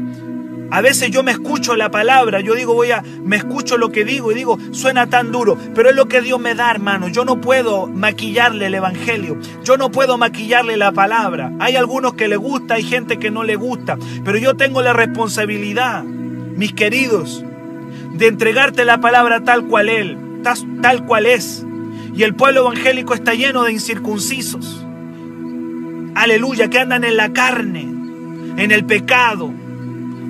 a 0.72 0.80
veces 0.80 1.12
yo 1.12 1.22
me 1.22 1.32
escucho 1.32 1.76
la 1.76 1.92
palabra, 1.92 2.40
yo 2.40 2.56
digo, 2.56 2.74
voy 2.74 2.92
a, 2.92 3.04
me 3.24 3.36
escucho 3.36 3.78
lo 3.78 3.92
que 3.92 4.06
digo 4.06 4.32
y 4.32 4.36
digo, 4.36 4.58
suena 4.72 5.08
tan 5.08 5.30
duro, 5.30 5.58
pero 5.76 5.90
es 5.90 5.96
lo 5.98 6.08
que 6.08 6.22
Dios 6.22 6.40
me 6.40 6.56
da, 6.56 6.72
hermano. 6.72 7.10
Yo 7.10 7.26
no 7.26 7.42
puedo 7.42 7.88
maquillarle 7.88 8.68
el 8.68 8.76
evangelio, 8.76 9.38
yo 9.66 9.76
no 9.76 9.92
puedo 9.92 10.18
maquillarle 10.18 10.78
la 10.78 10.94
palabra. 10.94 11.52
Hay 11.60 11.76
algunos 11.76 12.14
que 12.14 12.30
le 12.30 12.38
gusta, 12.38 12.76
hay 12.76 12.84
gente 12.84 13.20
que 13.20 13.32
no 13.32 13.44
le 13.44 13.58
gusta, 13.58 13.98
pero 14.24 14.38
yo 14.38 14.56
tengo 14.56 14.82
la 14.82 14.94
responsabilidad, 14.94 16.04
mis 16.04 16.72
queridos, 16.72 17.44
de 18.14 18.28
entregarte 18.28 18.86
la 18.86 19.02
palabra 19.02 19.44
tal 19.44 19.68
cual 19.68 19.90
él, 19.90 20.18
tal 20.82 21.06
cual 21.06 21.26
es. 21.26 21.66
Y 22.16 22.24
el 22.24 22.34
pueblo 22.34 22.62
evangélico 22.62 23.14
está 23.14 23.34
lleno 23.34 23.64
de 23.64 23.74
incircuncisos. 23.74 24.86
Aleluya, 26.16 26.70
que 26.70 26.80
andan 26.80 27.04
en 27.04 27.18
la 27.18 27.34
carne, 27.34 27.82
en 27.82 28.72
el 28.72 28.86
pecado, 28.86 29.52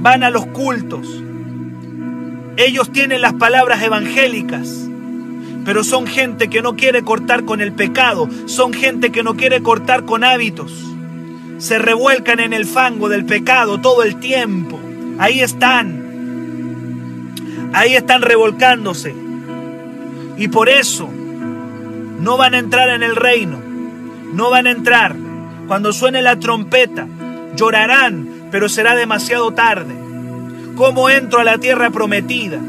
van 0.01 0.23
a 0.23 0.29
los 0.29 0.47
cultos. 0.47 1.07
Ellos 2.57 2.91
tienen 2.91 3.21
las 3.21 3.33
palabras 3.33 3.81
evangélicas, 3.81 4.89
pero 5.63 5.83
son 5.83 6.07
gente 6.07 6.49
que 6.49 6.61
no 6.61 6.75
quiere 6.75 7.03
cortar 7.03 7.45
con 7.45 7.61
el 7.61 7.71
pecado, 7.71 8.27
son 8.45 8.73
gente 8.73 9.11
que 9.11 9.23
no 9.23 9.35
quiere 9.35 9.61
cortar 9.61 10.05
con 10.05 10.23
hábitos. 10.23 10.73
Se 11.59 11.77
revuelcan 11.77 12.39
en 12.39 12.53
el 12.53 12.65
fango 12.65 13.07
del 13.07 13.25
pecado 13.25 13.79
todo 13.79 14.01
el 14.03 14.19
tiempo. 14.19 14.79
Ahí 15.19 15.41
están. 15.41 16.01
Ahí 17.73 17.95
están 17.95 18.23
revolcándose. 18.23 19.13
Y 20.37 20.47
por 20.47 20.69
eso 20.69 21.07
no 22.19 22.37
van 22.37 22.55
a 22.55 22.59
entrar 22.59 22.89
en 22.89 23.03
el 23.03 23.15
reino. 23.15 23.59
No 24.33 24.49
van 24.49 24.65
a 24.65 24.71
entrar. 24.71 25.15
Cuando 25.67 25.93
suene 25.93 26.23
la 26.23 26.39
trompeta, 26.39 27.07
llorarán 27.55 28.40
pero 28.51 28.69
será 28.69 28.95
demasiado 28.95 29.51
tarde. 29.51 29.95
¿Cómo 30.75 31.09
entro 31.09 31.39
a 31.39 31.43
la 31.43 31.57
tierra 31.57 31.89
prometida? 31.89 32.59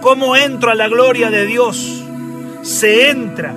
¿Cómo 0.00 0.36
entro 0.36 0.70
a 0.70 0.74
la 0.74 0.88
gloria 0.88 1.30
de 1.30 1.46
Dios? 1.46 2.02
Se 2.62 3.10
entra 3.10 3.54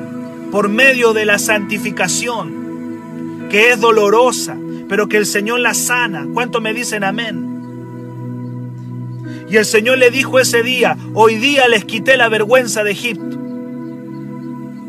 por 0.52 0.70
medio 0.70 1.14
de 1.14 1.26
la 1.26 1.40
santificación, 1.40 3.48
que 3.50 3.72
es 3.72 3.80
dolorosa, 3.80 4.58
pero 4.90 5.08
que 5.08 5.18
el 5.18 5.26
Señor 5.26 5.62
la 5.62 5.74
sana. 5.74 6.28
¿Cuánto 6.34 6.62
me 6.62 6.74
dicen 6.74 7.04
amén? 7.04 7.50
Y 9.50 9.58
el 9.58 9.66
Señor 9.66 10.00
le 10.00 10.10
dijo 10.10 10.40
ese 10.40 10.64
día, 10.64 10.98
hoy 11.14 11.36
día 11.36 11.68
les 11.68 11.86
quité 11.86 12.18
la 12.18 12.28
vergüenza 12.28 12.84
de 12.84 12.92
Egipto. 12.92 13.38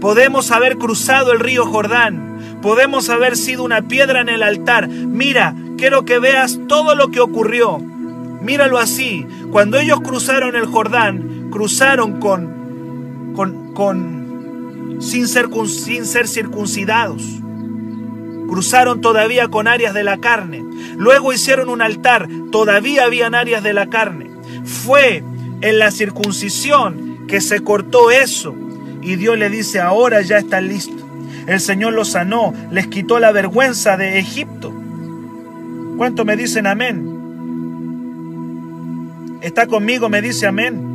Podemos 0.01 0.51
haber 0.51 0.77
cruzado 0.77 1.33
el 1.33 1.40
río 1.40 1.66
Jordán, 1.66 2.24
podemos 2.64 3.11
haber 3.11 3.37
sido 3.37 3.62
una 3.62 3.83
piedra 3.83 4.22
en 4.22 4.31
el 4.31 4.42
altar. 4.42 4.88
Mira, 4.88 5.55
quiero 5.77 6.07
que 6.07 6.18
veas 6.18 6.59
todo 6.66 6.94
lo 6.94 7.11
que 7.11 7.20
ocurrió. 7.20 7.79
Míralo 7.79 8.79
así. 8.79 9.27
Cuando 9.53 9.79
ellos 9.79 10.00
cruzaron 10.00 10.57
el 10.57 10.64
Jordán, 10.64 11.50
cruzaron 11.50 12.20
con, 12.20 13.35
con, 13.37 13.74
con 13.74 14.96
sin, 14.98 15.29
ser, 15.29 15.50
sin 15.66 16.07
ser 16.07 16.27
circuncidados. 16.27 17.22
Cruzaron 18.48 19.03
todavía 19.03 19.48
con 19.48 19.68
áreas 19.68 19.92
de 19.92 20.05
la 20.05 20.16
carne. 20.16 20.64
Luego 20.96 21.35
hicieron 21.35 21.68
un 21.68 21.83
altar. 21.83 22.31
Todavía 22.50 23.05
habían 23.05 23.35
áreas 23.35 23.62
de 23.62 23.74
la 23.74 23.90
carne. 23.90 24.31
Fue 24.64 25.22
en 25.61 25.79
la 25.79 25.90
circuncisión 25.90 27.27
que 27.29 27.42
se 27.42 27.61
cortó 27.61 28.11
eso. 28.11 28.55
Y 29.03 29.16
Dios 29.16 29.37
le 29.37 29.50
dice, 29.50 29.81
ahora 29.81 30.22
ya 30.22 30.38
está 30.38 30.62
listo. 30.62 31.04
El 31.47 31.61
Señor 31.61 31.93
los 31.93 32.09
sanó, 32.09 32.55
les 32.71 32.87
quitó 32.87 33.19
la 33.19 33.33
vergüenza 33.33 33.97
de 33.97 34.19
Egipto. 34.19 34.73
¿Cuánto 35.97 36.25
me 36.25 36.37
dicen 36.37 36.67
amén? 36.67 37.15
¿Está 39.43 39.67
conmigo? 39.67 40.09
Me 40.09 40.23
dice 40.23 40.47
amén. 40.47 40.95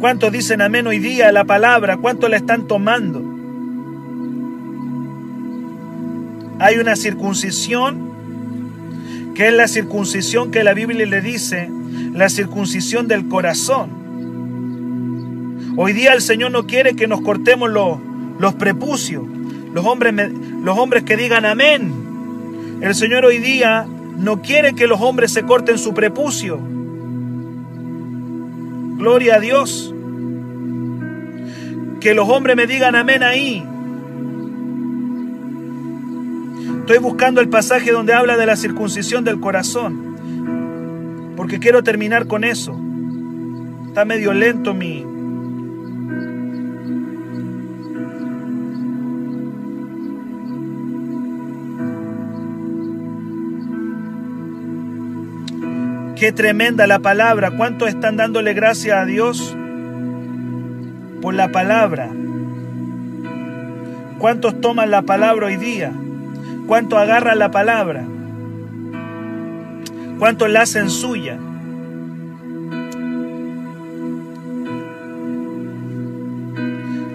¿Cuántos 0.00 0.30
dicen 0.30 0.60
amén 0.60 0.86
hoy 0.86 0.98
día 0.98 1.28
a 1.28 1.32
la 1.32 1.44
palabra? 1.44 1.96
¿Cuántos 1.96 2.28
la 2.30 2.36
están 2.36 2.68
tomando? 2.68 3.22
Hay 6.60 6.76
una 6.78 6.94
circuncisión 6.94 8.08
que 9.34 9.48
es 9.48 9.54
la 9.54 9.68
circuncisión 9.68 10.50
que 10.50 10.64
la 10.64 10.74
Biblia 10.74 11.06
le 11.06 11.20
dice, 11.20 11.70
la 12.12 12.28
circuncisión 12.28 13.06
del 13.06 13.28
corazón. 13.28 13.90
Hoy 15.76 15.92
día 15.92 16.12
el 16.12 16.22
Señor 16.22 16.50
no 16.50 16.66
quiere 16.66 16.96
que 16.96 17.06
nos 17.06 17.20
cortemos 17.20 17.70
los, 17.70 17.98
los 18.40 18.54
prepucios, 18.54 19.22
los 19.72 19.84
hombres, 19.86 20.14
los 20.62 20.78
hombres 20.78 21.04
que 21.04 21.16
digan 21.16 21.44
amén. 21.44 22.78
El 22.80 22.94
Señor 22.94 23.24
hoy 23.24 23.38
día 23.38 23.86
no 24.16 24.42
quiere 24.42 24.74
que 24.74 24.86
los 24.86 25.00
hombres 25.00 25.32
se 25.32 25.44
corten 25.44 25.78
su 25.78 25.94
prepucio. 25.94 26.58
Gloria 28.96 29.36
a 29.36 29.40
Dios. 29.40 29.94
Que 32.00 32.14
los 32.14 32.28
hombres 32.28 32.56
me 32.56 32.66
digan 32.66 32.94
amén 32.94 33.22
ahí. 33.22 33.64
Estoy 36.80 36.98
buscando 36.98 37.40
el 37.40 37.48
pasaje 37.48 37.92
donde 37.92 38.14
habla 38.14 38.36
de 38.36 38.46
la 38.46 38.56
circuncisión 38.56 39.24
del 39.24 39.40
corazón. 39.40 40.16
Porque 41.36 41.58
quiero 41.58 41.82
terminar 41.82 42.26
con 42.26 42.44
eso. 42.44 42.78
Está 43.88 44.04
medio 44.04 44.32
lento 44.32 44.74
mi, 44.74 45.04
Qué 56.18 56.32
tremenda 56.32 56.88
la 56.88 56.98
palabra. 56.98 57.52
¿Cuántos 57.52 57.88
están 57.88 58.16
dándole 58.16 58.52
gracias 58.52 58.98
a 58.98 59.04
Dios 59.04 59.56
por 61.22 61.34
la 61.34 61.52
palabra? 61.52 62.10
¿Cuántos 64.18 64.60
toman 64.60 64.90
la 64.90 65.02
palabra 65.02 65.46
hoy 65.46 65.56
día? 65.56 65.92
¿Cuántos 66.66 66.98
agarran 66.98 67.38
la 67.38 67.52
palabra? 67.52 68.04
¿Cuántos 70.18 70.50
la 70.50 70.62
hacen 70.62 70.90
suya? 70.90 71.38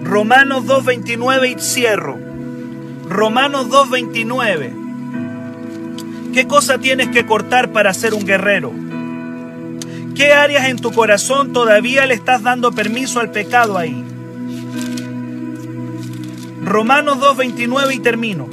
Romanos 0.02 0.64
2.29 0.64 1.56
y 1.56 1.60
cierro. 1.60 2.16
Romanos 3.10 3.68
2.29. 3.68 6.32
¿Qué 6.32 6.46
cosa 6.46 6.78
tienes 6.78 7.08
que 7.08 7.26
cortar 7.26 7.70
para 7.70 7.92
ser 7.92 8.14
un 8.14 8.24
guerrero? 8.24 8.83
¿Qué 10.14 10.32
áreas 10.32 10.68
en 10.68 10.78
tu 10.78 10.92
corazón 10.92 11.52
todavía 11.52 12.06
le 12.06 12.14
estás 12.14 12.42
dando 12.42 12.72
permiso 12.72 13.20
al 13.20 13.30
pecado 13.30 13.76
ahí? 13.76 14.04
Romanos 16.62 17.18
2.29 17.18 17.94
y 17.94 17.98
termino. 17.98 18.48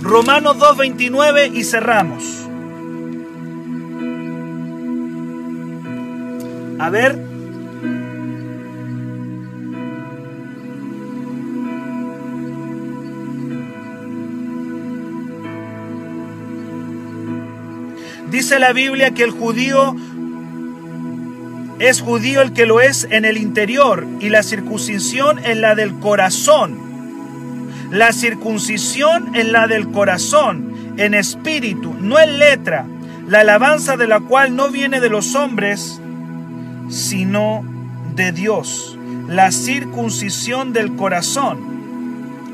Romanos 0.00 0.56
2.29 0.58 1.54
y 1.54 1.64
cerramos. 1.64 2.24
A 6.78 6.90
ver, 6.90 7.31
Dice 18.32 18.58
la 18.58 18.72
Biblia 18.72 19.10
que 19.10 19.24
el 19.24 19.30
judío 19.30 19.94
es 21.78 22.00
judío 22.00 22.40
el 22.40 22.54
que 22.54 22.64
lo 22.64 22.80
es 22.80 23.06
en 23.10 23.26
el 23.26 23.36
interior 23.36 24.06
y 24.20 24.30
la 24.30 24.42
circuncisión 24.42 25.38
en 25.44 25.60
la 25.60 25.74
del 25.74 25.98
corazón. 25.98 26.78
La 27.90 28.14
circuncisión 28.14 29.36
en 29.36 29.52
la 29.52 29.66
del 29.66 29.90
corazón, 29.90 30.94
en 30.96 31.12
espíritu, 31.12 31.94
no 32.00 32.18
en 32.18 32.38
letra, 32.38 32.86
la 33.28 33.40
alabanza 33.40 33.98
de 33.98 34.06
la 34.06 34.20
cual 34.20 34.56
no 34.56 34.70
viene 34.70 35.00
de 35.00 35.10
los 35.10 35.34
hombres, 35.34 36.00
sino 36.88 37.62
de 38.16 38.32
Dios. 38.32 38.98
La 39.28 39.52
circuncisión 39.52 40.72
del 40.72 40.96
corazón. 40.96 41.58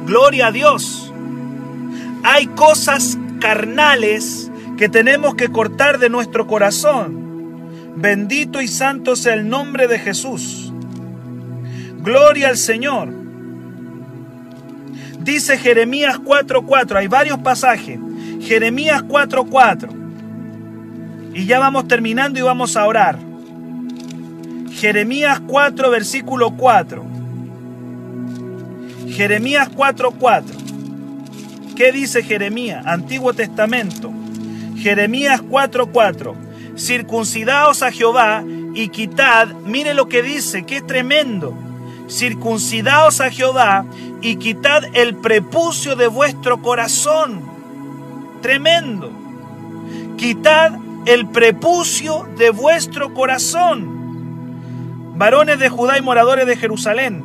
Gloria 0.07 0.49
a 0.49 0.53
Dios. 0.53 1.13
Hay 2.25 2.49
cosas 2.49 3.17
carnales 3.39 4.48
que 4.79 4.89
tenemos 4.89 5.35
que 5.35 5.49
cortar 5.49 5.99
de 5.99 6.09
nuestro 6.09 6.47
corazón. 6.47 7.27
Bendito 7.97 8.63
y 8.63 8.69
santo 8.69 9.17
sea 9.17 9.35
el 9.35 9.49
nombre 9.49 9.89
de 9.89 9.99
Jesús. 9.99 10.73
Gloria 11.99 12.49
al 12.49 12.57
Señor. 12.57 13.13
Dice 15.19 15.59
Jeremías 15.59 16.21
4:4, 16.21 16.97
hay 16.97 17.09
varios 17.09 17.39
pasajes. 17.41 17.99
Jeremías 18.41 19.03
4:4. 19.03 19.89
Y 21.35 21.45
ya 21.45 21.59
vamos 21.59 21.89
terminando 21.89 22.39
y 22.39 22.43
vamos 22.43 22.77
a 22.77 22.87
orar. 22.87 23.19
Jeremías 24.71 25.41
4, 25.41 25.91
versículo 25.91 26.53
4. 26.53 27.05
Jeremías 29.09 29.69
4:4. 29.75 30.55
¿Qué 31.75 31.91
dice 31.91 32.23
Jeremías? 32.23 32.87
Antiguo 32.87 33.33
Testamento. 33.33 34.13
Jeremías 34.79 35.43
4:4. 35.43 36.35
Circuncidaos 36.77 37.83
a 37.83 37.91
Jehová 37.91 38.45
y 38.75 38.89
quitad, 38.89 39.49
mire 39.65 39.95
lo 39.95 40.09
que 40.09 40.23
dice, 40.23 40.65
que 40.65 40.77
es 40.77 40.87
tremendo. 40.87 41.55
Circuncidaos 42.09 43.21
a 43.21 43.31
Jehová 43.31 43.85
y 44.23 44.37
quitad 44.37 44.85
el 44.95 45.17
prepucio 45.17 45.97
de 45.97 46.07
vuestro 46.07 46.63
corazón. 46.63 47.43
Tremendo. 48.41 49.11
Quitad 50.17 50.79
el 51.07 51.27
prepucio 51.29 52.29
de 52.37 52.51
vuestro 52.51 53.13
corazón. 53.15 53.99
Varones 55.17 55.59
de 55.59 55.69
Judá 55.69 55.99
y 55.99 56.03
moradores 56.03 56.47
de 56.47 56.57
Jerusalén. 56.57 57.25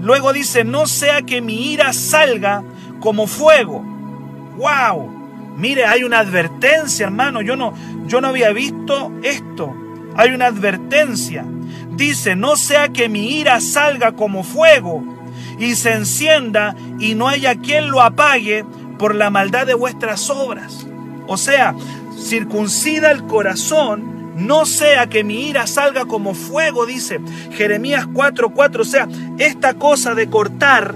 Luego 0.00 0.32
dice, 0.32 0.64
no 0.64 0.86
sea 0.86 1.22
que 1.22 1.40
mi 1.40 1.72
ira 1.72 1.92
salga 1.92 2.62
como 3.00 3.26
fuego. 3.26 3.82
¡Wow! 4.58 5.19
Mire, 5.56 5.84
hay 5.84 6.04
una 6.04 6.20
advertencia, 6.20 7.06
hermano. 7.06 7.42
Yo 7.42 7.56
no, 7.56 7.74
yo 8.06 8.20
no 8.20 8.28
había 8.28 8.52
visto 8.52 9.12
esto. 9.22 9.74
Hay 10.16 10.30
una 10.30 10.46
advertencia. 10.46 11.44
Dice, 11.92 12.36
no 12.36 12.56
sea 12.56 12.88
que 12.88 13.08
mi 13.08 13.38
ira 13.38 13.60
salga 13.60 14.12
como 14.12 14.42
fuego 14.42 15.04
y 15.58 15.74
se 15.74 15.92
encienda 15.92 16.74
y 16.98 17.14
no 17.14 17.28
haya 17.28 17.56
quien 17.56 17.90
lo 17.90 18.00
apague 18.00 18.64
por 18.98 19.14
la 19.14 19.30
maldad 19.30 19.66
de 19.66 19.74
vuestras 19.74 20.30
obras. 20.30 20.86
O 21.26 21.36
sea, 21.36 21.74
circuncida 22.18 23.10
el 23.10 23.24
corazón, 23.24 24.20
no 24.36 24.64
sea 24.64 25.08
que 25.08 25.24
mi 25.24 25.48
ira 25.48 25.66
salga 25.66 26.06
como 26.06 26.34
fuego, 26.34 26.86
dice 26.86 27.20
Jeremías 27.52 28.06
4:4. 28.06 28.80
O 28.80 28.84
sea, 28.84 29.08
esta 29.38 29.74
cosa 29.74 30.14
de 30.14 30.28
cortar, 30.28 30.94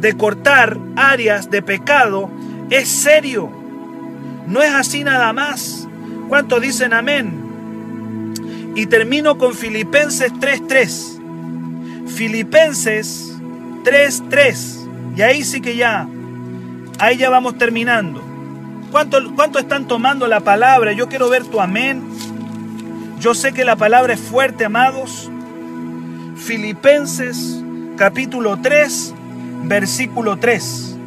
de 0.00 0.16
cortar 0.16 0.78
áreas 0.96 1.50
de 1.50 1.62
pecado, 1.62 2.30
es 2.70 2.88
serio. 2.88 3.50
No 4.48 4.62
es 4.62 4.72
así 4.72 5.04
nada 5.04 5.32
más. 5.32 5.86
¿Cuántos 6.28 6.60
dicen 6.62 6.94
amén? 6.94 8.72
Y 8.74 8.86
termino 8.86 9.36
con 9.36 9.54
Filipenses 9.54 10.32
3.3. 10.32 12.08
Filipenses 12.08 13.36
3.3. 13.84 15.16
Y 15.16 15.22
ahí 15.22 15.44
sí 15.44 15.60
que 15.60 15.76
ya, 15.76 16.08
ahí 16.98 17.18
ya 17.18 17.28
vamos 17.28 17.58
terminando. 17.58 18.22
¿Cuántos 18.90 19.24
cuánto 19.36 19.58
están 19.58 19.86
tomando 19.86 20.26
la 20.26 20.40
palabra? 20.40 20.92
Yo 20.92 21.08
quiero 21.08 21.28
ver 21.28 21.44
tu 21.44 21.60
amén. 21.60 22.02
Yo 23.20 23.34
sé 23.34 23.52
que 23.52 23.66
la 23.66 23.76
palabra 23.76 24.14
es 24.14 24.20
fuerte, 24.20 24.64
amados. 24.64 25.30
Filipenses 26.36 27.62
capítulo 27.96 28.58
3, 28.62 29.14
versículo 29.64 30.38
3 30.38 30.97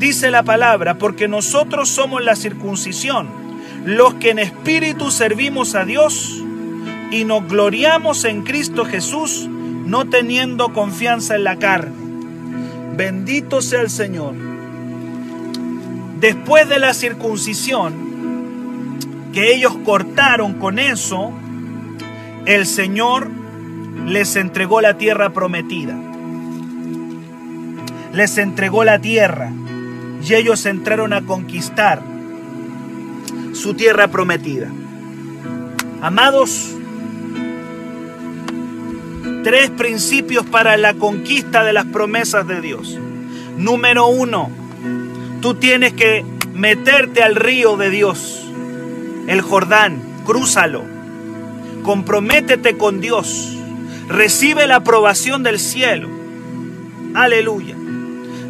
dice 0.00 0.30
la 0.30 0.42
palabra, 0.42 0.96
porque 0.96 1.28
nosotros 1.28 1.90
somos 1.90 2.24
la 2.24 2.34
circuncisión, 2.34 3.28
los 3.84 4.14
que 4.14 4.30
en 4.30 4.38
espíritu 4.38 5.10
servimos 5.10 5.74
a 5.74 5.84
Dios 5.84 6.42
y 7.10 7.24
nos 7.24 7.46
gloriamos 7.46 8.24
en 8.24 8.42
Cristo 8.42 8.86
Jesús, 8.86 9.46
no 9.48 10.08
teniendo 10.08 10.72
confianza 10.72 11.36
en 11.36 11.44
la 11.44 11.56
carne. 11.56 11.92
Bendito 12.96 13.60
sea 13.60 13.82
el 13.82 13.90
Señor. 13.90 14.34
Después 16.18 16.68
de 16.68 16.78
la 16.78 16.94
circuncisión, 16.94 17.92
que 19.34 19.54
ellos 19.54 19.76
cortaron 19.84 20.54
con 20.54 20.78
eso, 20.78 21.30
el 22.46 22.66
Señor 22.66 23.30
les 24.06 24.34
entregó 24.36 24.80
la 24.80 24.96
tierra 24.96 25.30
prometida. 25.30 25.94
Les 28.14 28.38
entregó 28.38 28.82
la 28.82 28.98
tierra 28.98 29.52
y 30.22 30.34
ellos 30.34 30.66
entraron 30.66 31.12
a 31.12 31.22
conquistar. 31.22 32.02
su 33.52 33.74
tierra 33.74 34.08
prometida. 34.08 34.68
Amados, 36.00 36.70
tres 39.42 39.70
principios 39.70 40.46
para 40.46 40.76
la 40.76 40.94
conquista 40.94 41.64
de 41.64 41.72
las 41.72 41.84
promesas 41.86 42.46
de 42.46 42.60
Dios. 42.60 42.98
Número 43.56 44.06
uno, 44.06 44.50
tú 45.40 45.54
tienes 45.54 45.92
que 45.94 46.24
meterte 46.54 47.22
al 47.22 47.34
río 47.34 47.76
de 47.76 47.90
Dios, 47.90 48.46
el 49.26 49.40
Jordán, 49.40 50.00
crúzalo, 50.24 50.84
comprométete 51.82 52.76
con 52.78 53.00
Dios, 53.00 53.56
recibe 54.08 54.66
la 54.66 54.76
aprobación 54.76 55.42
del 55.42 55.58
cielo. 55.58 56.08
Aleluya. 57.14 57.74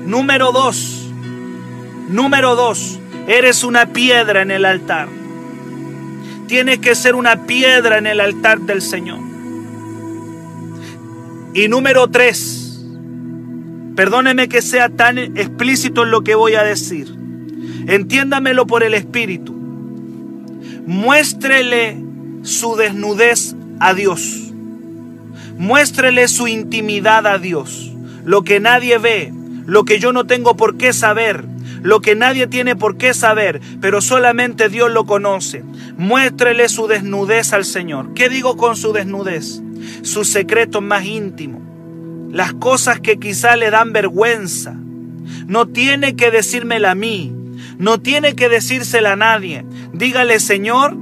Número 0.06 0.52
dos, 0.52 0.99
número 2.10 2.56
dos, 2.56 2.98
eres 3.26 3.64
una 3.64 3.86
piedra 3.86 4.42
en 4.42 4.50
el 4.50 4.64
altar. 4.64 5.08
Tienes 6.46 6.80
que 6.80 6.94
ser 6.94 7.14
una 7.14 7.46
piedra 7.46 7.98
en 7.98 8.06
el 8.06 8.20
altar 8.20 8.60
del 8.60 8.82
Señor. 8.82 9.20
Y 11.54 11.68
número 11.68 12.08
tres, 12.08 12.84
perdóneme 13.96 14.48
que 14.48 14.62
sea 14.62 14.88
tan 14.88 15.18
explícito 15.18 16.02
en 16.02 16.10
lo 16.10 16.22
que 16.22 16.34
voy 16.34 16.54
a 16.54 16.62
decir. 16.62 17.14
Entiéndamelo 17.86 18.66
por 18.66 18.82
el 18.82 18.94
Espíritu. 18.94 19.52
Muéstrele 20.86 21.96
su 22.42 22.76
desnudez 22.76 23.54
a 23.78 23.94
Dios. 23.94 24.52
Muéstrele 25.56 26.26
su 26.28 26.48
intimidad 26.48 27.26
a 27.26 27.38
Dios. 27.38 27.92
Lo 28.24 28.42
que 28.42 28.60
nadie 28.60 28.98
ve, 28.98 29.32
lo 29.66 29.84
que 29.84 29.98
yo 29.98 30.12
no 30.12 30.26
tengo 30.26 30.56
por 30.56 30.76
qué 30.76 30.92
saber, 30.92 31.44
lo 31.82 32.00
que 32.00 32.14
nadie 32.14 32.46
tiene 32.46 32.76
por 32.76 32.96
qué 32.96 33.14
saber, 33.14 33.60
pero 33.80 34.00
solamente 34.00 34.68
Dios 34.68 34.90
lo 34.90 35.06
conoce. 35.06 35.64
Muéstrele 35.96 36.68
su 36.68 36.86
desnudez 36.86 37.52
al 37.52 37.64
Señor. 37.64 38.14
¿Qué 38.14 38.28
digo 38.28 38.56
con 38.56 38.76
su 38.76 38.92
desnudez? 38.92 39.62
Sus 40.02 40.28
secretos 40.28 40.82
más 40.82 41.04
íntimos, 41.04 41.62
las 42.30 42.52
cosas 42.54 43.00
que 43.00 43.18
quizá 43.18 43.56
le 43.56 43.70
dan 43.70 43.92
vergüenza. 43.92 44.74
No 45.46 45.66
tiene 45.66 46.16
que 46.16 46.30
decírmela 46.30 46.92
a 46.92 46.94
mí, 46.94 47.32
no 47.78 48.00
tiene 48.00 48.34
que 48.34 48.48
decírsela 48.48 49.12
a 49.12 49.16
nadie. 49.16 49.64
Dígale, 49.92 50.38
Señor, 50.40 50.96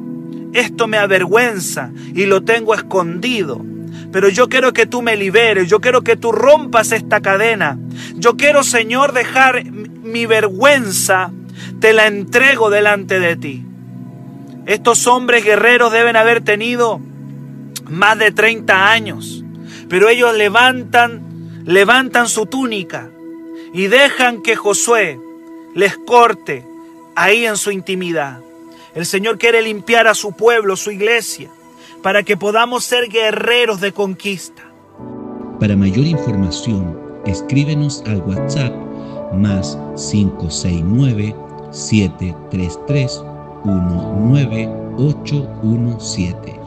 esto 0.54 0.86
me 0.86 0.96
avergüenza 0.96 1.90
y 2.14 2.26
lo 2.26 2.42
tengo 2.42 2.74
escondido. 2.74 3.64
Pero 4.12 4.28
yo 4.28 4.48
quiero 4.48 4.72
que 4.72 4.86
tú 4.86 5.02
me 5.02 5.16
liberes, 5.16 5.68
yo 5.68 5.80
quiero 5.80 6.02
que 6.02 6.16
tú 6.16 6.32
rompas 6.32 6.92
esta 6.92 7.20
cadena. 7.20 7.78
Yo 8.14 8.36
quiero, 8.36 8.62
Señor, 8.62 9.12
dejar 9.12 9.64
mi 9.64 10.26
vergüenza, 10.26 11.30
te 11.80 11.92
la 11.92 12.06
entrego 12.06 12.70
delante 12.70 13.20
de 13.20 13.36
ti. 13.36 13.64
Estos 14.66 15.06
hombres 15.06 15.44
guerreros 15.44 15.92
deben 15.92 16.16
haber 16.16 16.42
tenido 16.42 17.00
más 17.88 18.18
de 18.18 18.30
30 18.30 18.90
años, 18.90 19.44
pero 19.88 20.08
ellos 20.08 20.34
levantan, 20.36 21.62
levantan 21.64 22.28
su 22.28 22.46
túnica 22.46 23.08
y 23.72 23.86
dejan 23.86 24.42
que 24.42 24.56
Josué 24.56 25.18
les 25.74 25.96
corte 25.96 26.64
ahí 27.14 27.46
en 27.46 27.56
su 27.56 27.70
intimidad. 27.70 28.40
El 28.94 29.06
Señor 29.06 29.38
quiere 29.38 29.62
limpiar 29.62 30.06
a 30.06 30.14
su 30.14 30.32
pueblo, 30.32 30.76
su 30.76 30.90
iglesia, 30.90 31.50
para 32.02 32.22
que 32.22 32.36
podamos 32.36 32.84
ser 32.84 33.08
guerreros 33.08 33.80
de 33.80 33.92
conquista. 33.92 34.62
Para 35.60 35.76
mayor 35.76 36.06
información, 36.06 36.98
escríbenos 37.26 38.02
al 38.06 38.22
WhatsApp 38.22 38.72
más 39.32 39.78
569 39.96 41.34
733 41.70 43.22
19817. 43.64 46.57